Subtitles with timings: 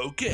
[0.00, 0.32] Oké.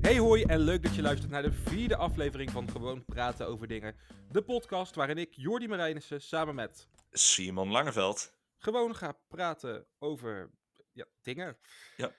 [0.00, 3.66] Hey hoi en leuk dat je luistert naar de vierde aflevering van Gewoon Praten Over
[3.66, 3.96] Dingen.
[4.30, 8.32] De podcast waarin ik, Jordi Marijnissen, samen met Simon Langeveld.
[8.58, 10.50] gewoon ga praten over
[10.92, 11.56] ja, dingen.
[11.96, 12.14] Ja.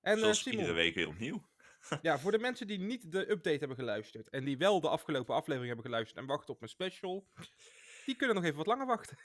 [0.00, 1.46] En eh, Zoals Simon, iedere week weer opnieuw.
[2.02, 5.34] ja, voor de mensen die niet de update hebben geluisterd en die wel de afgelopen
[5.34, 7.26] aflevering hebben geluisterd en wachten op mijn special,
[8.06, 9.18] die kunnen nog even wat langer wachten.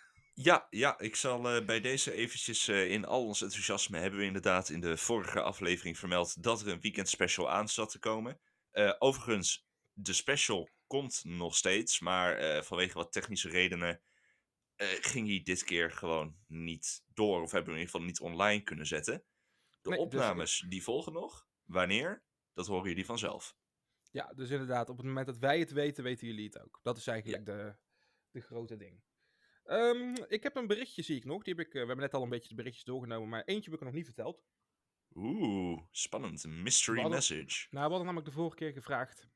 [0.43, 4.25] Ja, ja, ik zal eh, bij deze eventjes eh, in al ons enthousiasme hebben we
[4.25, 8.39] inderdaad in de vorige aflevering vermeld dat er een weekend special aan zat te komen.
[8.71, 14.01] Eh, overigens, de special komt nog steeds, maar vanwege wat technische redenen
[15.01, 17.41] ging hij dit keer gewoon niet door.
[17.41, 19.23] Of hebben we in ieder geval niet online kunnen zetten.
[19.81, 21.47] De Nee, dus- opnames die volgen nog.
[21.63, 22.23] Wanneer?
[22.53, 23.55] Dat horen jullie vanzelf.
[24.11, 26.79] Ja, dus inderdaad, op het moment dat wij het weten, weten jullie het ook.
[26.83, 27.75] Dat is eigenlijk de,
[28.31, 29.01] de grote ding.
[29.65, 31.43] Ehm, ik heb een berichtje, zie ik nog.
[31.43, 33.69] Die heb ik, eh, we hebben net al een beetje de berichtjes doorgenomen, maar eentje
[33.71, 34.43] heb ik nog niet verteld.
[35.15, 36.43] Oeh, spannend.
[36.43, 37.67] Een mystery hadden- message.
[37.69, 39.27] Nou, we hadden namelijk de vorige keer gevraagd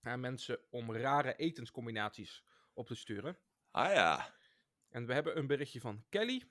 [0.00, 3.38] aan mensen om rare etenscombinaties op te sturen.
[3.70, 4.34] Ah ja.
[4.88, 6.42] En we hebben een berichtje van Kelly.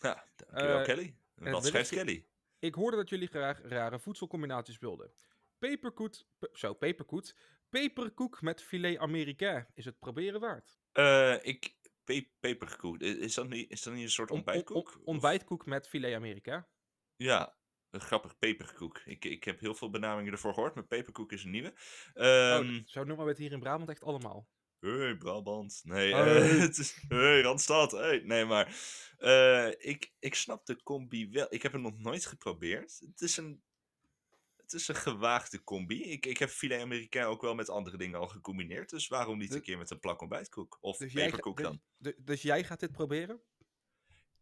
[0.00, 1.16] Ja, dankjewel Eh, Kelly.
[1.34, 2.26] Wat schrijft Kelly?
[2.58, 5.12] Ik hoorde dat jullie graag rare voedselcombinaties wilden.
[5.58, 7.36] Peperkoet, pe- zo, peperkoet.
[7.68, 9.66] Peperkoek met filet américain.
[9.74, 10.78] Is het proberen waard?
[10.92, 11.74] Eh, ik...
[12.04, 12.98] Pe peperkoek.
[13.00, 14.94] Is dat, niet, is dat niet een soort On- on- ontbijtkoek?
[14.96, 16.66] on- ontbijtkoek met filet américain.
[17.16, 17.56] Ja,
[17.90, 19.02] een grappig peperkoek.
[19.04, 21.74] Ik, ik heb heel veel benamingen ervoor gehoord, maar peperkoek is een nieuwe.
[22.14, 24.48] Oh, Ehm zo noemen we het hier in Brabant echt allemaal.
[24.78, 25.80] Hey, Brabant.
[25.84, 26.36] Nee, Hey.
[26.50, 27.04] eh, het is...
[27.08, 27.90] Hey, Randstad.
[27.92, 28.18] Hey.
[28.24, 28.76] Nee, maar...
[29.18, 31.46] eh, ik, ik snap de combi wel.
[31.50, 32.98] Ik heb het nog nooit geprobeerd.
[33.00, 33.62] Het is een...
[34.72, 36.02] Het is een gewaagde combi.
[36.02, 38.90] Ik, ik heb filet américain ook wel met andere dingen al gecombineerd.
[38.90, 40.78] Dus waarom niet De- een keer met een plak ontbijtkoek?
[40.80, 41.80] Of Dus ga- peperkoek dus, dan?
[41.96, 43.40] du- dus jij gaat dit proberen?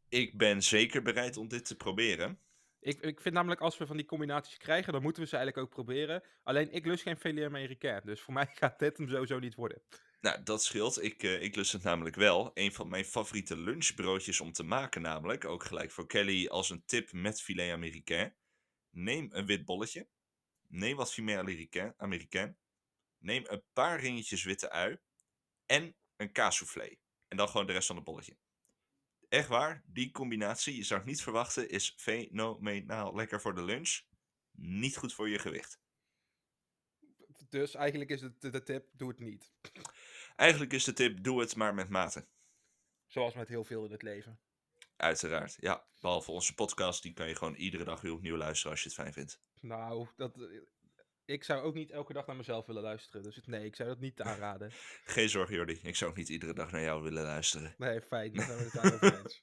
[0.09, 2.41] Ik ben zeker bereid om dit te proberen.
[2.81, 5.67] Ik, ik vind namelijk als we van die combinaties krijgen, dan moeten we ze eigenlijk
[5.67, 6.23] ook proberen.
[6.43, 9.83] Alleen ik lust geen filet américain, dus voor mij gaat dit hem sowieso niet worden.
[10.21, 11.03] Nou, dat scheelt.
[11.03, 12.51] Ik, eh, ik lust het namelijk wel.
[12.55, 15.45] Een van mijn favoriete lunchbroodjes om te maken namelijk.
[15.45, 18.35] Ook gelijk voor Kelly als een tip met filet américain.
[18.91, 20.09] Neem een wit bolletje.
[20.71, 22.57] Neem wat filet américain.
[23.19, 24.99] Neem een paar ringetjes witte ui.
[25.67, 26.97] En een kaassoufflé.
[27.29, 28.37] En dan gewoon de rest van het bolletje.
[29.29, 34.01] Echt waar, die combinatie, je zou het niet verwachten, is fenomenaal lekker voor de lunch.
[34.53, 35.81] Niet goed voor je gewicht.
[37.49, 39.53] Dus eigenlijk is het de, de tip, doe het niet.
[40.37, 42.27] Eigenlijk is de tip, doe het maar met mate.
[43.07, 44.41] Zoals met heel veel in het leven.
[44.97, 45.89] Uiteraard, ja.
[46.01, 48.99] Behalve onze podcast, die kan je gewoon iedere dag weer opnieuw luisteren als je het
[48.99, 49.41] fijn vindt.
[49.61, 50.61] Nou, dat, eh,
[51.25, 53.23] ik zou ook niet elke dag naar mezelf willen luisteren.
[53.23, 54.71] Dus nee, ik zou dat niet aanraden.
[55.05, 55.79] Geen zorgen, Jordi.
[55.83, 57.75] Ik zou ook niet iedere dag naar jou willen luisteren.
[57.79, 59.43] Nee, fijn, dan zijn we het daarover eens.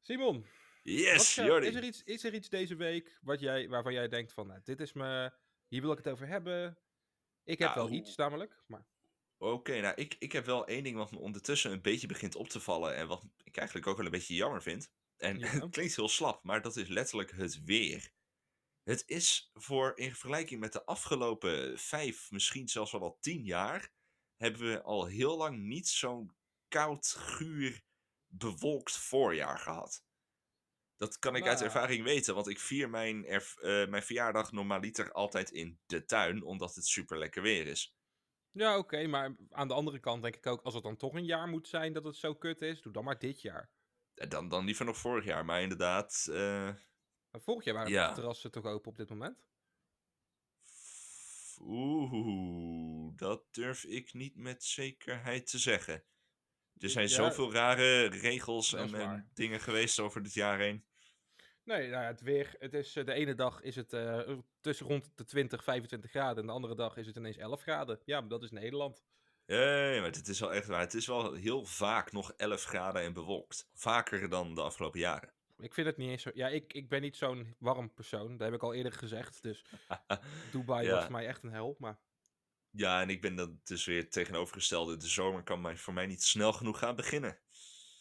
[0.00, 0.46] Simon,
[0.82, 1.66] yes, zou- Jordi.
[1.66, 4.60] is, er iets, is er iets deze week wat jij, waarvan jij denkt van, nou,
[4.64, 5.32] dit is me,
[5.68, 6.78] hier wil ik het over hebben.
[7.44, 7.96] Ik heb wel Nou.
[7.96, 8.86] iets namelijk, maar
[9.38, 12.48] Oké, nou, ik, ik heb wel één ding wat me ondertussen een beetje begint op
[12.48, 12.94] te vallen.
[12.94, 14.90] En wat ik eigenlijk ook wel een beetje jammer vind.
[15.16, 15.46] En Ja.
[15.60, 18.10] het klinkt heel slap, maar dat is letterlijk het weer.
[18.86, 23.90] Het is voor, in vergelijking met de afgelopen vijf, misschien zelfs wel al tien jaar,
[24.36, 26.36] hebben we al heel lang niet zo'n
[26.68, 27.82] koud, guur,
[28.26, 30.04] bewolkt voorjaar gehad.
[30.96, 31.64] Dat kan ik uit Nou.
[31.70, 36.42] ervaring weten, want ik vier mijn, erf- eh, mijn verjaardag normaliter altijd in de tuin,
[36.42, 37.96] omdat het super lekker weer is.
[38.50, 41.24] Ja, oké, maar aan de andere kant denk ik ook, als het dan toch een
[41.24, 43.70] jaar moet zijn dat het zo kut is, doe dan maar dit jaar.
[44.14, 46.26] Eh, Dan, dan liever nog vorig jaar, maar inderdaad.
[46.30, 46.74] eh,
[47.36, 48.08] Maar vorig jaar waren Ja.
[48.08, 49.44] de terrassen toch open op dit moment?
[51.60, 56.04] Oeh, dat durf ik niet met zekerheid te zeggen.
[56.78, 60.84] Er zijn Ja, zoveel rare regels en, en dingen geweest over dit jaar heen.
[61.64, 64.86] Nee, nou ja, het weer, het is, eh, de ene dag is het eh, tussen
[64.86, 68.00] rond de 20, 25 graden en de andere dag is het ineens 11 graden.
[68.04, 69.04] Ja, maar dat is Nederland.
[69.46, 70.80] Nee, maar het is wel echt waar.
[70.80, 73.68] Het is wel heel vaak nog 11 graden en bewolkt.
[73.72, 75.34] Vaker dan de afgelopen jaren.
[75.58, 78.46] Ik vind het niet eens zo, ja, ik, ik ben niet zo'n warm persoon, dat
[78.46, 79.64] heb ik al eerder gezegd, dus
[80.52, 80.94] Dubai Ja.
[80.94, 81.98] was voor mij echt een hel, maar...
[82.70, 84.96] Ja, en ik ben dan dus weer tegenovergestelde.
[84.96, 87.38] De zomer kan mij, voor mij niet snel genoeg gaan beginnen.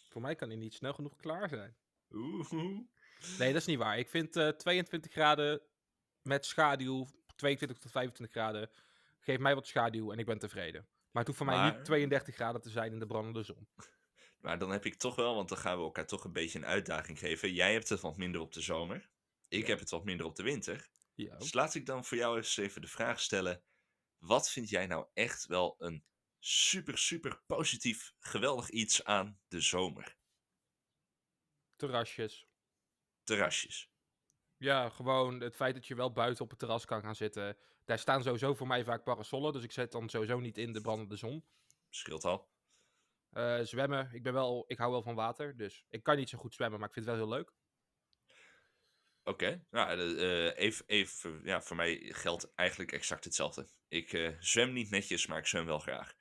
[0.10, 1.76] Voor mij kan hij niet snel genoeg klaar zijn.
[2.12, 2.52] Oeh.
[3.40, 3.98] Nee, dat is niet waar.
[3.98, 5.62] Ik vind eh 22 graden
[6.22, 8.70] met schaduw, 22 tot 25 graden,
[9.20, 10.88] geef mij wat schaduw en ik ben tevreden.
[11.12, 13.68] Maar het hoeft voor mij niet 32 graden te zijn in de brandende zon.
[14.46, 16.66] Maar dan heb ik toch wel, want dan gaan we elkaar toch een beetje een
[16.66, 17.54] uitdaging geven.
[17.54, 19.10] Jij hebt het wat minder op de zomer.
[19.48, 19.68] Ik Ja.
[19.68, 20.90] heb het wat minder op de winter.
[21.14, 21.38] Ja.
[21.38, 23.64] Dus laat ik dan voor jou eens even de vraag stellen.
[24.18, 26.06] Wat vind jij nou echt wel een
[26.40, 30.18] super, super positief, geweldig iets aan de zomer?
[31.76, 32.48] Terrasjes.
[33.24, 33.90] Terrasjes.
[34.58, 37.58] Ja, gewoon het feit dat je wel buiten op het terras kan gaan zitten.
[37.86, 40.82] Daar staan sowieso voor mij vaak parasollen, dus ik zet dan sowieso niet in de
[40.82, 41.46] brandende zon.
[41.90, 42.54] Scheelt al.
[43.36, 46.38] Eh, zwemmen, ik, ben wel, ik hou wel van water, dus ik kan niet zo
[46.38, 47.54] goed zwemmen, maar ik vind het wel heel leuk.
[49.24, 53.70] Oké, nou, eh, even, even, ja, voor mij geldt eigenlijk exact hetzelfde.
[53.88, 56.14] Ik eh, zwem niet netjes, maar ik zwem wel graag.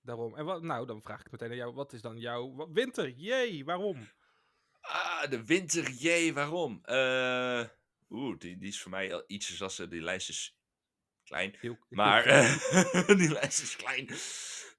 [0.00, 0.36] Daarom.
[0.36, 3.08] En wat, nou, dan vraag ik meteen aan jou, wat is dan jouw wa- winter?
[3.08, 4.08] Jee, waarom?
[4.80, 6.84] Ah, de winter, jee, waarom?
[6.84, 7.64] Eh,
[8.08, 10.58] Oeh, die, die is voor mij al ietsjes als die lijst is
[11.22, 11.50] klein.
[11.60, 12.58] Heel, heel Maar klein.
[12.58, 14.06] eh, die lijst is klein.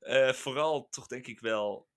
[0.02, 1.90] Eh, vooral toch denk ik wel.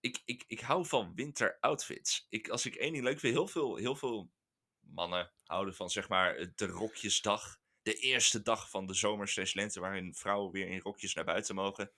[0.00, 2.26] Ik, ik, ik hou van winteroutfits.
[2.28, 4.30] Ik, als ik één ding leuk vind, heel veel, heel veel
[4.80, 7.62] mannen houden van zeg maar de rokjesdag.
[7.82, 11.92] De eerste dag van de zomer lente waarin vrouwen weer in rokjes naar buiten mogen.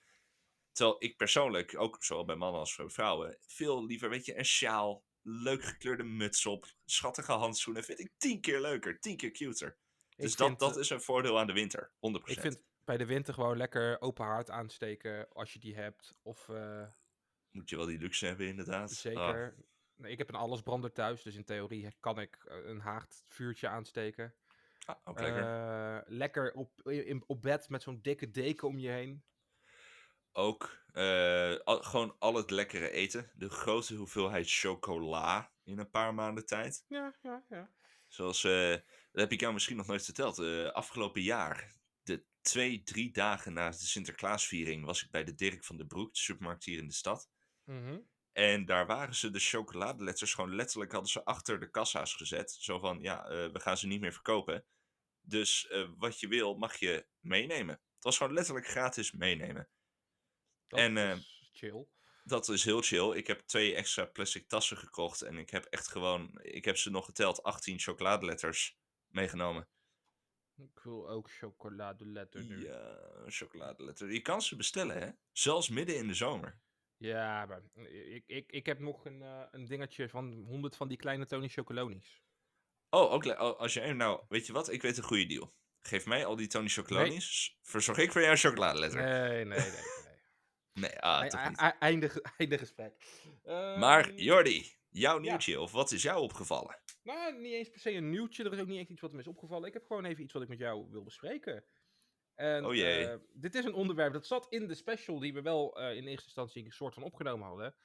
[0.71, 4.45] Terwijl ik persoonlijk, ook zowel bij mannen als bij vrouwen, veel liever, weet je, een
[4.45, 9.77] sjaal, leuk gekleurde muts op, schattige handschoenen, vind ik tien keer leuker, tien keer cuter.
[10.15, 11.99] Dus dat, dat eh, is een voordeel aan de winter, 100%.
[12.25, 16.17] Ik vind bij de winter gewoon lekker open haard aansteken als je die hebt.
[16.21, 16.87] Of eh,
[17.51, 18.89] Moet je wel die luxe hebben, inderdaad.
[18.89, 19.55] Ah, zeker.
[19.95, 24.35] Nee, ik heb een allesbrander thuis, dus in theorie kan ik eh, een haardvuurtje aansteken.
[24.85, 25.43] ah, ook lekker.
[25.43, 29.23] Eh, lekker op, in, op bed met zo'n dikke deken om je heen.
[30.31, 30.85] Ook
[31.63, 33.31] al- gewoon al het lekkere eten.
[33.33, 36.83] De grote hoeveelheid chocola in een paar maanden tijd.
[36.87, 37.71] Ja, ja, ja.
[38.07, 38.81] Zoals, dat
[39.11, 40.39] heb ik jou misschien nog nooit verteld.
[40.73, 41.75] afgelopen jaar,
[42.47, 46.19] twee, drie dagen na de Sinterklaasviering, was ik bij de Dirk van den Broek, de
[46.19, 47.29] supermarkt hier in de stad.
[47.63, 47.99] Mhm.
[48.31, 52.51] En daar waren ze de chocoladeletters gewoon letterlijk hadden ze achter de kassa's gezet.
[52.51, 54.65] Zo van, ja, eh, we gaan ze niet meer verkopen.
[55.21, 57.75] Dus eh, wat je wil, mag je meenemen.
[57.75, 59.69] Het was gewoon letterlijk gratis meenemen.
[60.67, 61.87] Dat En, is chill.
[62.23, 63.15] Dat is heel chill.
[63.15, 65.21] Ik heb twee extra plastic tassen gekocht.
[65.21, 68.77] En ik heb echt gewoon, ik heb ze nog geteld, 18 chocoladeletters
[69.07, 69.67] meegenomen.
[70.57, 72.63] Ik wil ook chocoladeletter nu.
[72.67, 74.11] Ja, Ja, chocoladeletter.
[74.11, 75.09] Je kan ze bestellen, hè?
[75.31, 76.59] Zelfs midden in de zomer.
[76.97, 81.25] maar ik, ik, ik heb nog een, eh, een dingetje van 100 van die kleine
[81.25, 82.21] Tony Chocolonis.
[82.89, 84.71] Oh, ook oh, als je nou, weet je wat?
[84.71, 85.53] Ik weet een goede deal.
[85.79, 87.57] Geef mij al die Tony Chocolonis.
[87.61, 89.01] Verzorg ik voor jou een chocoladeletter.
[89.01, 89.69] Nee, nee, nee.
[89.71, 89.81] nee.
[90.73, 91.57] Nee, ah, toch niet.
[91.57, 92.93] ei- Einde, einde gesprek.
[93.77, 95.21] Maar Ehm, Jordi, jouw ja.
[95.21, 96.79] nieuwtje, of wat is jou opgevallen?
[97.07, 98.43] Nou, niet eens per se een nieuwtje.
[98.43, 99.67] Er is ook niet echt iets wat me is opgevallen.
[99.67, 101.65] Ik heb gewoon even iets wat ik met jou wil bespreken.
[102.35, 103.07] En, Oh jee.
[103.07, 106.07] eh, dit is een onderwerp dat zat in de special die we wel eh, in
[106.07, 107.75] eerste instantie een soort van opgenomen hadden.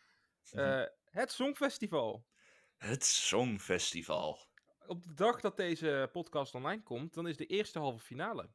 [0.50, 2.26] Eh, het Songfestival.
[2.76, 4.38] Het Songfestival.
[4.86, 8.50] Op de dag dat deze podcast online komt, dan is de eerste halve finale.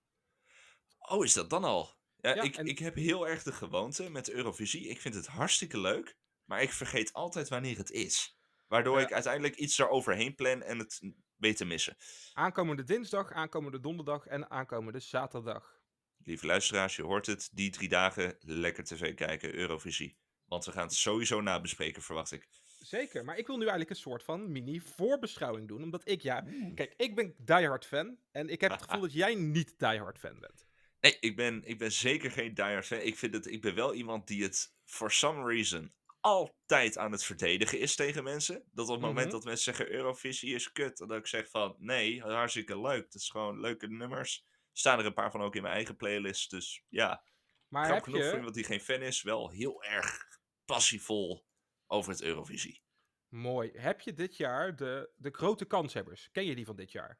[1.00, 1.96] Oh, is dat dan al?
[2.16, 4.88] Ja, Ja, ik, en- ik heb heel erg de gewoonte met Eurovisie.
[4.88, 8.37] Ik vind het hartstikke leuk, maar ik vergeet altijd wanneer het is.
[8.68, 9.06] Waardoor Ja.
[9.06, 11.02] ik uiteindelijk iets eroverheen plan en het
[11.36, 11.98] weet te missen.
[12.34, 15.76] Aankomende dinsdag, aankomende donderdag en aankomende zaterdag.
[16.24, 17.50] Lieve luisteraars, je hoort het.
[17.54, 20.18] Die drie dagen lekker tv kijken, Eurovisie.
[20.46, 22.48] Want we gaan het sowieso nabespreken, verwacht ik.
[22.80, 25.84] Zeker, maar ik wil nu eigenlijk een soort van mini-voorbeschouwing doen.
[25.84, 28.18] Omdat ik, ja, kijk, ik ben diehard fan.
[28.32, 30.66] En ik heb het gevoel dat jij niet diehard fan bent.
[31.00, 33.00] Nee, ik ben, ik ben zeker geen diehard fan.
[33.00, 35.92] Ik, vind het, ik ben wel iemand die het, for some reason,
[36.28, 38.64] altijd aan het verdedigen is tegen mensen.
[38.72, 39.36] Dat op het moment Mhm.
[39.36, 43.04] dat mensen zeggen Eurovisie is kut, dat ik zeg van nee, hartstikke leuk.
[43.04, 44.46] Het is gewoon leuke nummers.
[44.50, 46.50] Er staan er een paar van ook in mijn eigen playlist.
[46.50, 47.24] Dus ja,
[47.68, 48.36] Maar heb genoeg voor je...
[48.36, 50.26] iemand die geen fan is, wel heel erg
[50.66, 51.46] passievol
[51.88, 52.82] over het Eurovisie.
[53.28, 53.72] Mooi.
[53.74, 56.30] Heb je dit jaar de, de grote kanshebbers?
[56.32, 57.20] Ken je die van dit jaar?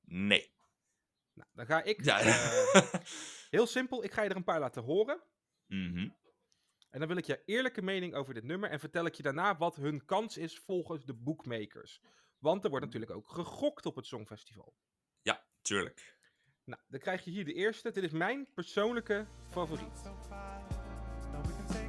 [0.00, 0.52] Nee.
[1.32, 2.04] Nou, dan ga ik...
[2.04, 2.20] Ja.
[2.20, 2.82] eh,
[3.56, 5.22] heel simpel, ik ga je er een paar laten horen.
[5.66, 6.08] Mhm.
[6.90, 8.70] En dan wil ik je eerlijke mening over dit nummer.
[8.70, 12.00] En vertel ik je daarna wat hun kans is volgens de bookmakers.
[12.38, 14.74] Want er wordt natuurlijk ook gegokt op het Songfestival.
[15.22, 16.16] Ja, tuurlijk.
[16.64, 17.90] Nou, dan krijg je hier de eerste.
[17.90, 19.88] Dit is mijn persoonlijke favoriet.
[19.92, 20.28] fast.
[21.32, 21.88] Now we can take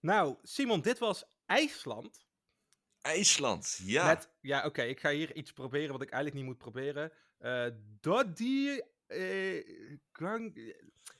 [0.00, 2.26] Nou, Simon, dit was IJsland.
[3.00, 4.06] IJsland, ja.
[4.06, 7.12] Met, ja, oké, ik ga hier iets proberen wat ik eigenlijk niet moet proberen.
[8.00, 8.80] Doddy...
[10.12, 10.74] Gang-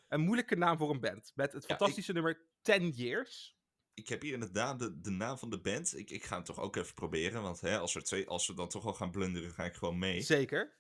[0.09, 1.33] een moeilijke naam voor een band.
[1.35, 3.57] Met het Ja, ik- fantastische nummer 10 Years.
[3.95, 5.97] ik heb hier inderdaad de, de naam van de band.
[5.97, 7.43] Ik, ik ga hem toch ook even proberen.
[7.43, 9.99] Want hè, als, er twee, als we dan toch al gaan blunderen, ga ik gewoon
[9.99, 10.21] mee.
[10.21, 10.77] Zeker.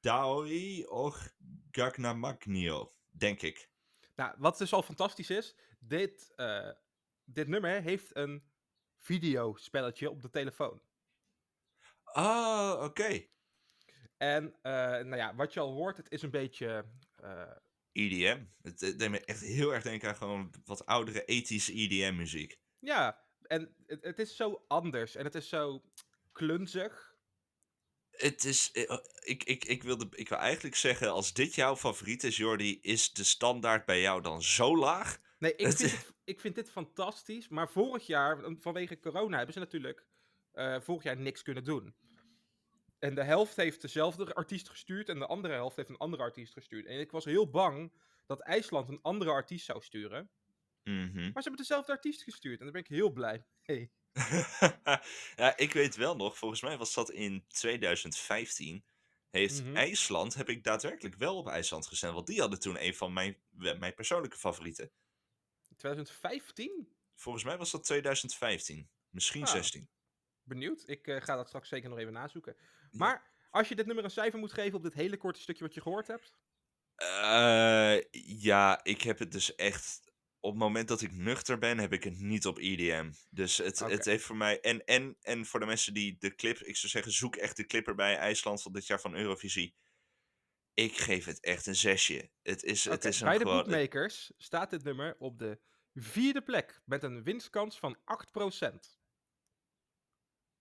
[0.00, 1.28] Daoi och
[1.70, 3.70] Gagnamagnio, denk ik.
[4.16, 6.32] Nou, wat dus al fantastisch is, dit,
[7.34, 8.42] dit nummer heeft een
[8.98, 10.82] videospelletje op de telefoon.
[12.04, 13.26] Ah, oké.
[14.16, 16.84] En eh, nou ja, wat je al hoort, het is een beetje.
[17.16, 17.50] eh,
[17.92, 18.44] EDM.
[18.62, 22.58] Het, het deed me echt heel erg denken aan gewoon wat oudere ethische EDM-muziek.
[22.78, 25.84] ja, en het, het is zo anders en het is zo
[26.32, 27.14] klunzig.
[28.10, 28.70] Het is.
[28.72, 32.78] eh, Ik, ik, ik, wilde, ik wil eigenlijk zeggen, als dit jouw favoriet is, Jordi,
[32.80, 35.20] is de standaard bij jou dan zo laag?
[35.42, 37.48] Nee, ik vind, het- ik vind dit fantastisch.
[37.48, 40.06] Maar vorig jaar, vanwege corona, hebben ze natuurlijk
[40.52, 41.94] eh, vorig jaar niks kunnen doen.
[42.98, 46.52] En de helft heeft dezelfde artiest gestuurd en de andere helft heeft een andere artiest
[46.52, 46.86] gestuurd.
[46.86, 47.92] En ik was heel bang
[48.26, 50.30] dat IJsland een andere artiest zou sturen.
[50.84, 51.14] Mhm.
[51.14, 53.92] Maar ze hebben dezelfde artiest gestuurd en daar ben ik heel blij mee.
[55.36, 58.84] ja, ik weet wel nog, volgens mij was dat in 2015.
[59.30, 59.76] Heeft Mhm.
[59.76, 62.14] IJsland, heb ik daadwerkelijk wel op IJsland gestemd.
[62.14, 63.36] Want die hadden toen een van mijn,
[63.78, 64.90] mijn persoonlijke favorieten.
[65.82, 66.88] 2015?
[67.14, 68.90] Volgens mij was dat 2015.
[69.08, 69.50] Misschien Ah.
[69.50, 69.88] 16.
[70.42, 70.82] Benieuwd.
[70.86, 72.56] Ik eh, ga dat straks zeker nog even nazoeken.
[72.90, 75.74] Maar als je dit nummer een cijfer moet geven op dit hele korte stukje wat
[75.74, 76.32] je gehoord hebt.
[76.94, 78.00] Eh,
[78.40, 80.10] ja, ik heb het dus echt.
[80.40, 83.12] Op het moment dat ik nuchter ben, heb ik het niet op EDM.
[83.30, 84.60] Dus het, het heeft voor mij.
[84.60, 86.58] En, en, en voor de mensen die de clip.
[86.58, 88.16] Ik zou zeggen, zoek echt de clip erbij.
[88.16, 89.74] IJsland van dit jaar van Eurovisie.
[90.74, 92.30] Ik geef het echt een zesje.
[92.42, 95.60] Het is, het is een Bij de bookmakers staat dit nummer op de
[95.94, 98.00] vierde plek met een winstkans van 8%.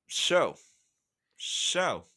[0.05, 0.55] Zo.
[1.35, 2.07] Zo.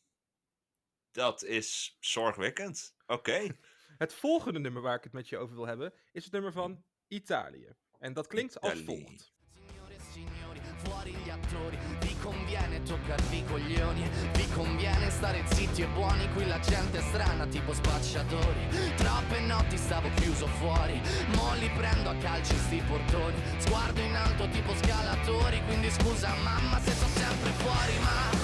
[1.11, 2.94] Dat is zorgwekkend.
[3.06, 3.47] Oké.
[3.99, 6.85] Het volgende nummer waar ik het met je over wil hebben is het nummer van
[7.09, 7.76] Italië.
[7.99, 9.33] En dat klinkt als volgt.
[9.54, 15.86] Signore signori, fuori gli attori, vi conviene toccarvi i coglioni, vi conviene stare zitti e
[15.88, 18.66] buoni, qui la gente è strana tipo spacciatori,
[18.96, 20.98] troppe notti stavo chiuso fuori,
[21.34, 26.80] mo li prendo a calci sti portoni, sguardo in alto tipo scalatori, quindi scusa mamma
[26.80, 28.43] se sto sempre fuori, ma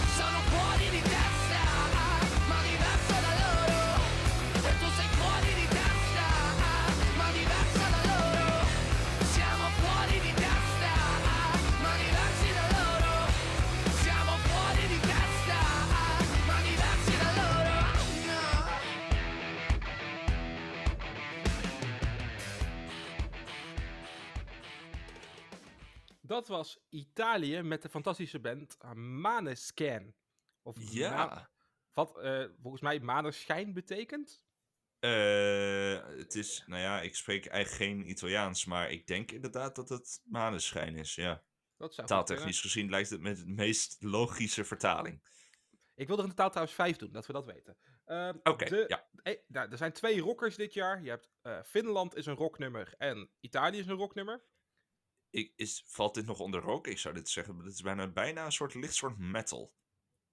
[26.30, 30.14] Dat was Italië met de fantastische band Manescan.
[30.62, 31.50] Of Ma- Ja.
[31.92, 34.44] wat eh, volgens mij maneschijn betekent.
[34.99, 36.62] Eh, het is.
[36.66, 38.64] Nou ja, ik spreek eigenlijk geen Italiaans.
[38.64, 41.14] Maar ik denk inderdaad dat het maneschijn is.
[41.14, 41.44] Ja.
[41.76, 42.06] Dat zou.
[42.06, 45.22] Taaltechnisch gezien lijkt het met de meest logische vertaling.
[45.94, 47.76] Ik wil er in totaal trouwens vijf doen, dat we dat weten.
[48.04, 49.08] Ehm, Oké, ja.
[49.22, 51.02] eh, nou, er zijn twee rockers dit jaar.
[51.02, 51.30] Je hebt
[51.68, 54.42] Finland is een rocknummer en Italië is een rocknummer.
[55.30, 56.87] Ik, is, valt dit nog onder rock?
[56.87, 59.72] Ik zou dit zeggen, maar dit is bijna, bijna een soort licht soort metal.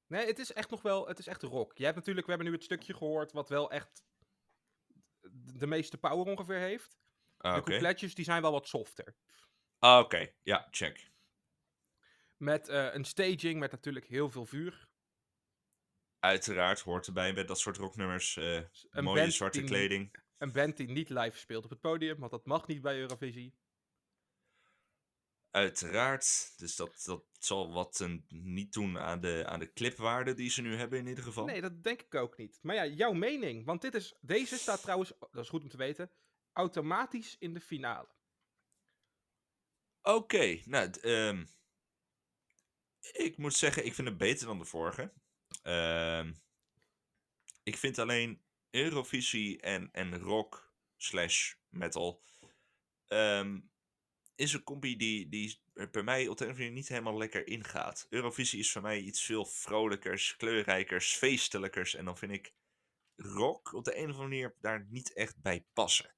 [0.07, 1.77] Nee, het is echt nog wel, het is echt rock.
[1.77, 4.03] Je hebt natuurlijk, we hebben nu het stukje gehoord wat wel echt
[5.31, 6.97] de meeste power ongeveer heeft.
[7.37, 9.15] Ah, De Oké, coupletjes die zijn wel wat softer.
[9.79, 10.31] Ah, oké.
[10.43, 11.11] ja, check.
[12.37, 14.87] Met eh, een staging met natuurlijk heel veel vuur.
[16.19, 18.35] Uiteraard hoort erbij bij dat soort rocknummers.
[18.35, 20.25] Een mooie zwarte die- kleding.
[20.37, 23.53] Een band die niet live speelt op het podium, want dat mag niet bij Eurovisie.
[25.57, 26.53] Uiteraard.
[26.57, 30.61] Dus dat, dat zal wat een, niet doen aan de, aan de clipwaarde die ze
[30.61, 31.45] nu hebben in ieder geval.
[31.45, 32.59] Nee, dat denk ik ook niet.
[32.61, 33.65] Maar ja, jouw mening.
[33.65, 36.11] Want dit is, deze staat trouwens, dat is goed om te weten,
[36.53, 38.07] automatisch in de finale.
[40.01, 41.45] Oké, nou, ehm,
[43.11, 45.13] ik moet zeggen, ik vind het beter dan de vorige.
[45.61, 46.33] Ehm,
[47.63, 52.23] ik vind alleen Eurovisie en, en rock slash metal
[53.07, 53.59] ehm,
[54.37, 55.59] is een combi die, die
[55.91, 58.07] bij mij op de een of andere manier niet helemaal lekker ingaat.
[58.09, 62.53] Eurovisie is voor mij iets veel vrolijkers, kleurrijkers, feestelijkers en dan vind ik
[63.15, 66.15] rock op de een of andere manier daar niet echt bij passen.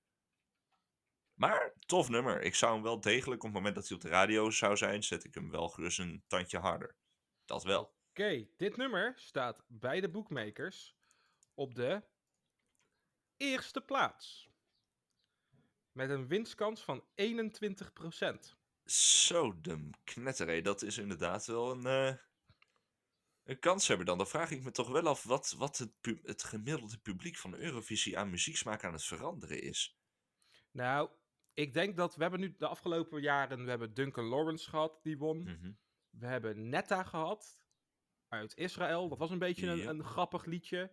[1.33, 2.41] Maar tof nummer.
[2.41, 5.03] Ik zou hem wel degelijk op het moment dat hij op de radio zou zijn,
[5.03, 6.95] zet ik hem wel gerust een tandje harder.
[7.45, 7.93] Dat wel.
[8.09, 10.95] Oké, dit nummer staat bij de bookmakers
[11.53, 12.03] op de
[13.37, 14.48] eerste plaats.
[15.99, 17.03] Met een winstkans van 21%.
[18.85, 20.61] Zo, de knetteré.
[20.61, 22.15] Dat is inderdaad wel een, eh
[23.43, 24.17] een kans hebben dan.
[24.17, 27.55] Dan vraag ik me toch wel af wat, wat het, pu- het gemiddelde publiek van
[27.55, 29.99] Eurovisie aan muzieksmaak aan het veranderen is.
[30.71, 31.09] Nou,
[31.53, 35.17] ik denk dat we hebben nu de afgelopen jaren, we hebben Duncan Lawrence gehad, die
[35.17, 35.43] won.
[35.43, 35.71] Mhm.
[36.09, 37.63] We hebben Netta gehad,
[38.27, 39.09] uit Israël.
[39.09, 40.91] Dat was een beetje een grappig liedje.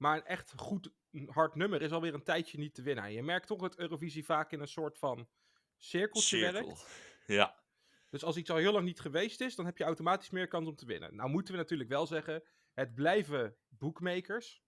[0.00, 3.12] Maar een echt goed, n- hard nummer is alweer een tijdje niet te winnen.
[3.12, 5.28] Je merkt toch dat Eurovisie vaak in een soort van
[5.76, 6.66] cirkeltje Cirkel.
[6.66, 6.86] werkt.
[7.26, 7.62] Ja.
[8.08, 10.68] Dus als iets al heel lang niet geweest is, dan heb je automatisch meer kans
[10.68, 11.14] om te winnen.
[11.16, 12.42] Nou moeten we natuurlijk wel zeggen,
[12.72, 14.62] het blijven bookmakers.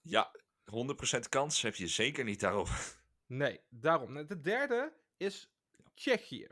[0.00, 2.68] Ja, 100% kans heb je zeker niet daarop.
[3.26, 4.26] Nee, daarom.
[4.26, 5.52] De derde is
[5.94, 6.48] Tsjechië.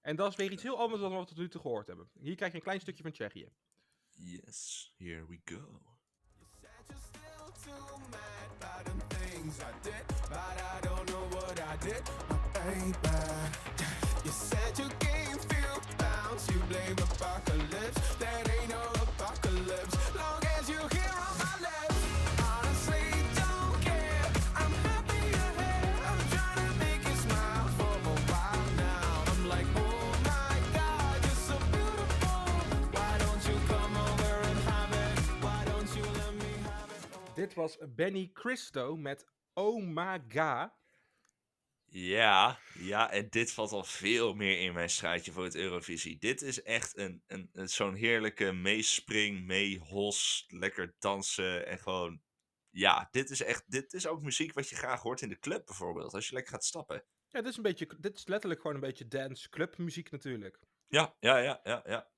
[0.00, 2.10] En dat is weer iets heel anders dan wat we tot nu toe gehoord hebben.
[2.20, 3.52] Hier krijg je een klein stukje van Tsjechië.
[4.10, 5.93] Yes, here we go.
[7.66, 12.02] You're too mad by the things I did, but I don't know what I did,
[12.28, 12.94] my baby.
[14.24, 18.03] You said you gave few pounds, you blame apocalypse.
[37.44, 40.70] Dit was Benny Christo met Oh My God.
[41.84, 46.18] Ja, ja, en dit valt al veel meer in mijn straatje voor het Eurovisie.
[46.18, 52.22] Dit is echt een, een, een- zo'n heerlijke meespring, meehos, lekker dansen en gewoon...
[52.70, 55.66] Ja, dit is echt, dit is ook muziek wat je graag hoort in de club
[55.66, 57.04] bijvoorbeeld, als je lekker gaat stappen.
[57.28, 60.58] Ja, dit is, een beetje, dit is letterlijk gewoon een beetje dance club muziek natuurlijk.
[60.86, 62.10] Ja, ja, ja, ja, ja.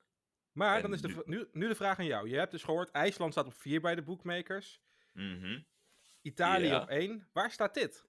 [0.52, 2.28] Maar En dan is de, nu, nu de vraag aan jou.
[2.28, 4.84] Je hebt dus gehoord, IJsland staat op 4 bij de bookmakers.
[5.16, 5.60] Mhm.
[6.22, 6.82] Italië Ja.
[6.82, 7.28] op 1.
[7.32, 8.04] Waar staat dit?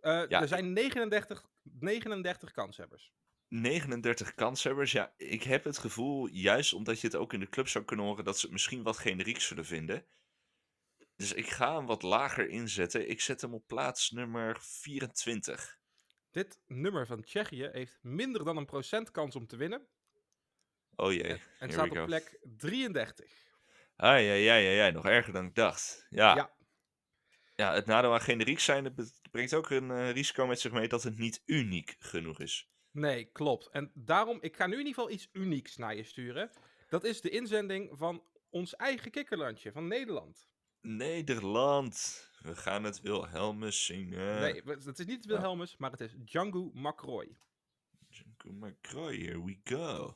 [0.00, 3.12] Eh, Ja, er zijn 39, 39 kanshebbers.
[3.48, 4.92] 39 kanshebbers.
[4.92, 8.06] Ja, ik heb het gevoel, juist omdat je het ook in de club zou kunnen
[8.06, 10.06] horen, dat ze het misschien wat generiek zullen vinden.
[11.16, 13.08] Dus ik ga hem wat lager inzetten.
[13.08, 15.78] Ik zet hem op plaats nummer 24.
[16.30, 19.88] Dit nummer van Tsjechië heeft minder dan een procent kans om te winnen.
[20.94, 21.22] Oh jee.
[21.22, 23.49] En here staat op plek 33.
[24.00, 26.06] Ja, ja, ja, ja, nog erger dan ik dacht.
[26.10, 26.34] Ja.
[26.36, 26.52] Ja.
[27.56, 27.74] ja.
[27.74, 28.94] het nadeel aan generiek zijn,
[29.30, 32.70] brengt ook een eh, risico met zich mee dat het niet uniek genoeg is.
[32.90, 33.68] Nee, klopt.
[33.68, 36.50] En daarom, ik ga nu in ieder geval iets unieks naar je sturen.
[36.88, 40.48] Dat is de inzending van ons eigen kikkerlandje, van Nederland.
[40.80, 44.40] Nederland, we gaan het Wilhelmus zingen.
[44.40, 47.36] Nee, we- het is niet Wilhelmus, maar het is Django Macroy.
[48.08, 50.14] Junko McCroy, here we go.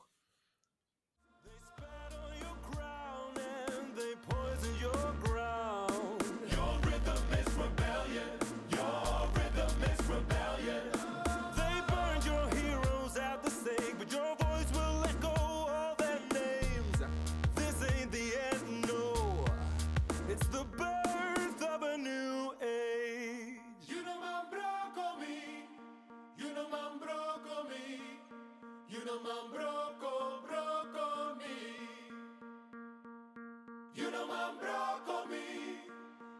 [34.14, 35.44] You know broco me.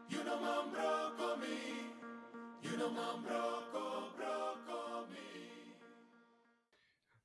[0.07, 0.23] You
[1.39, 1.55] me.
[2.61, 2.77] You
[3.23, 5.73] broco me.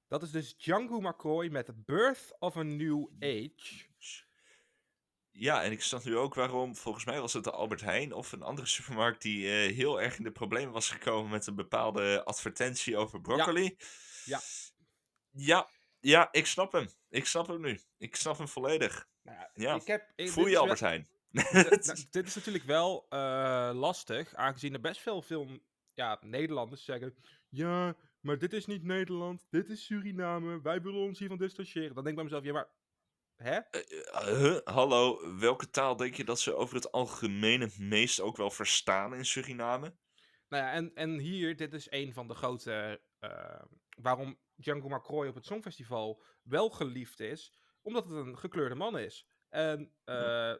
[0.09, 3.89] Dat is dus Django Macroy met Birth of a New Age.
[5.31, 8.33] Ja, en ik snap nu ook waarom, volgens mij was het de Albert Heijn of
[8.33, 12.25] een andere supermarkt die eh, heel erg in de problemen was gekomen met een bepaalde
[12.25, 13.77] advertentie over broccoli.
[14.25, 14.41] Ja.
[15.31, 16.89] Ja, ja, ik snap hem.
[17.09, 17.81] Ik snap hem nu.
[17.99, 19.09] Ik snap hem volledig.
[19.23, 21.05] Nou ja, Ja, ik heb, ik, Voel je Albert nou,
[22.11, 25.63] dit is natuurlijk wel eh, lastig, aangezien er best veel film,
[25.95, 27.15] ja, Nederlanders zeggen...
[27.49, 31.95] Ja, maar dit is niet Nederland, dit is Suriname, wij willen ons hiervan distancieren.
[31.95, 32.69] Dan denk ik bij mezelf, ja, maar...
[33.37, 33.57] Hè?
[33.57, 34.59] Eh, huh?
[34.65, 39.15] Hallo, welke taal denk je dat ze over het algemeen het meest ook wel verstaan
[39.15, 39.95] in Suriname?
[40.49, 43.01] Nou ja, en, en hier, dit is een van de grote...
[43.19, 43.63] eh,
[43.97, 47.53] waarom Django Macroy op het Songfestival wel geliefd is,
[47.83, 49.27] omdat het een gekleurde man is.
[49.49, 50.55] En eh,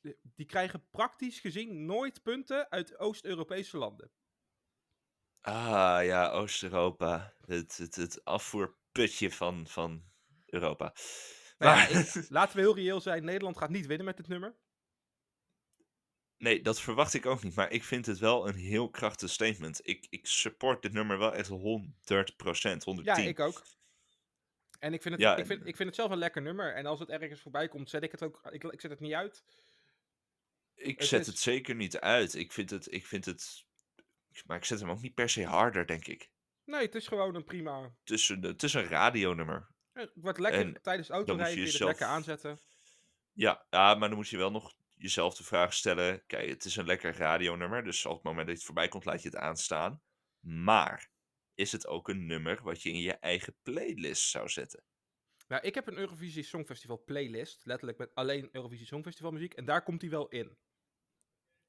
[0.00, 4.12] die- die krijgen praktisch gezien nooit punten uit Oost-Europese landen.
[5.40, 7.34] Ah ja, Oost-Europa.
[7.46, 10.04] Het, het, het afvoerputje van, van
[10.46, 10.94] Europa.
[11.58, 14.28] Nou ja, Maar- ik- laten we heel reëel zijn, Nederland gaat niet winnen met dit
[14.28, 14.56] nummer.
[16.36, 17.54] Nee, dat verwacht ik ook niet.
[17.54, 19.80] Maar ik vind het wel een heel krachtig statement.
[19.88, 21.52] Ik, ik support dit nummer wel echt 100%,
[22.84, 23.04] 110.
[23.04, 23.62] Ja, ik ook.
[24.80, 26.74] En ik vind, het, Ja, ik, vind, ik vind het zelf een lekker nummer.
[26.74, 28.40] En als het ergens voorbij komt, zet ik het ook.
[28.50, 29.44] Ik, ik zet het niet uit.
[30.74, 32.34] Ik het zet is- het zeker niet uit.
[32.34, 33.64] Ik vind het, ik vind het...
[34.46, 36.30] Maar ik zet hem ook niet per se harder, denk ik.
[36.64, 37.92] Nee, het is gewoon een prima.
[38.04, 39.68] Het is een radionummer.
[39.92, 42.58] eh, Wat lekker En tijdens je autorijden je het jezelf- lekker aanzetten.
[43.32, 46.26] Ja, ja, maar dan moet je wel nog jezelf de vraag stellen.
[46.26, 47.84] Kijk, het is een lekker radionummer.
[47.84, 50.02] Dus op het moment dat het voorbij komt, laat je het aanstaan.
[50.40, 51.10] Maar
[51.60, 54.82] is het ook een nummer wat je in je eigen playlist zou zetten?
[55.48, 57.64] Nou, ik heb een Eurovisie Songfestival playlist.
[57.64, 59.54] Letterlijk met alleen Eurovisie Songfestival muziek.
[59.54, 60.56] En daar komt hij wel in.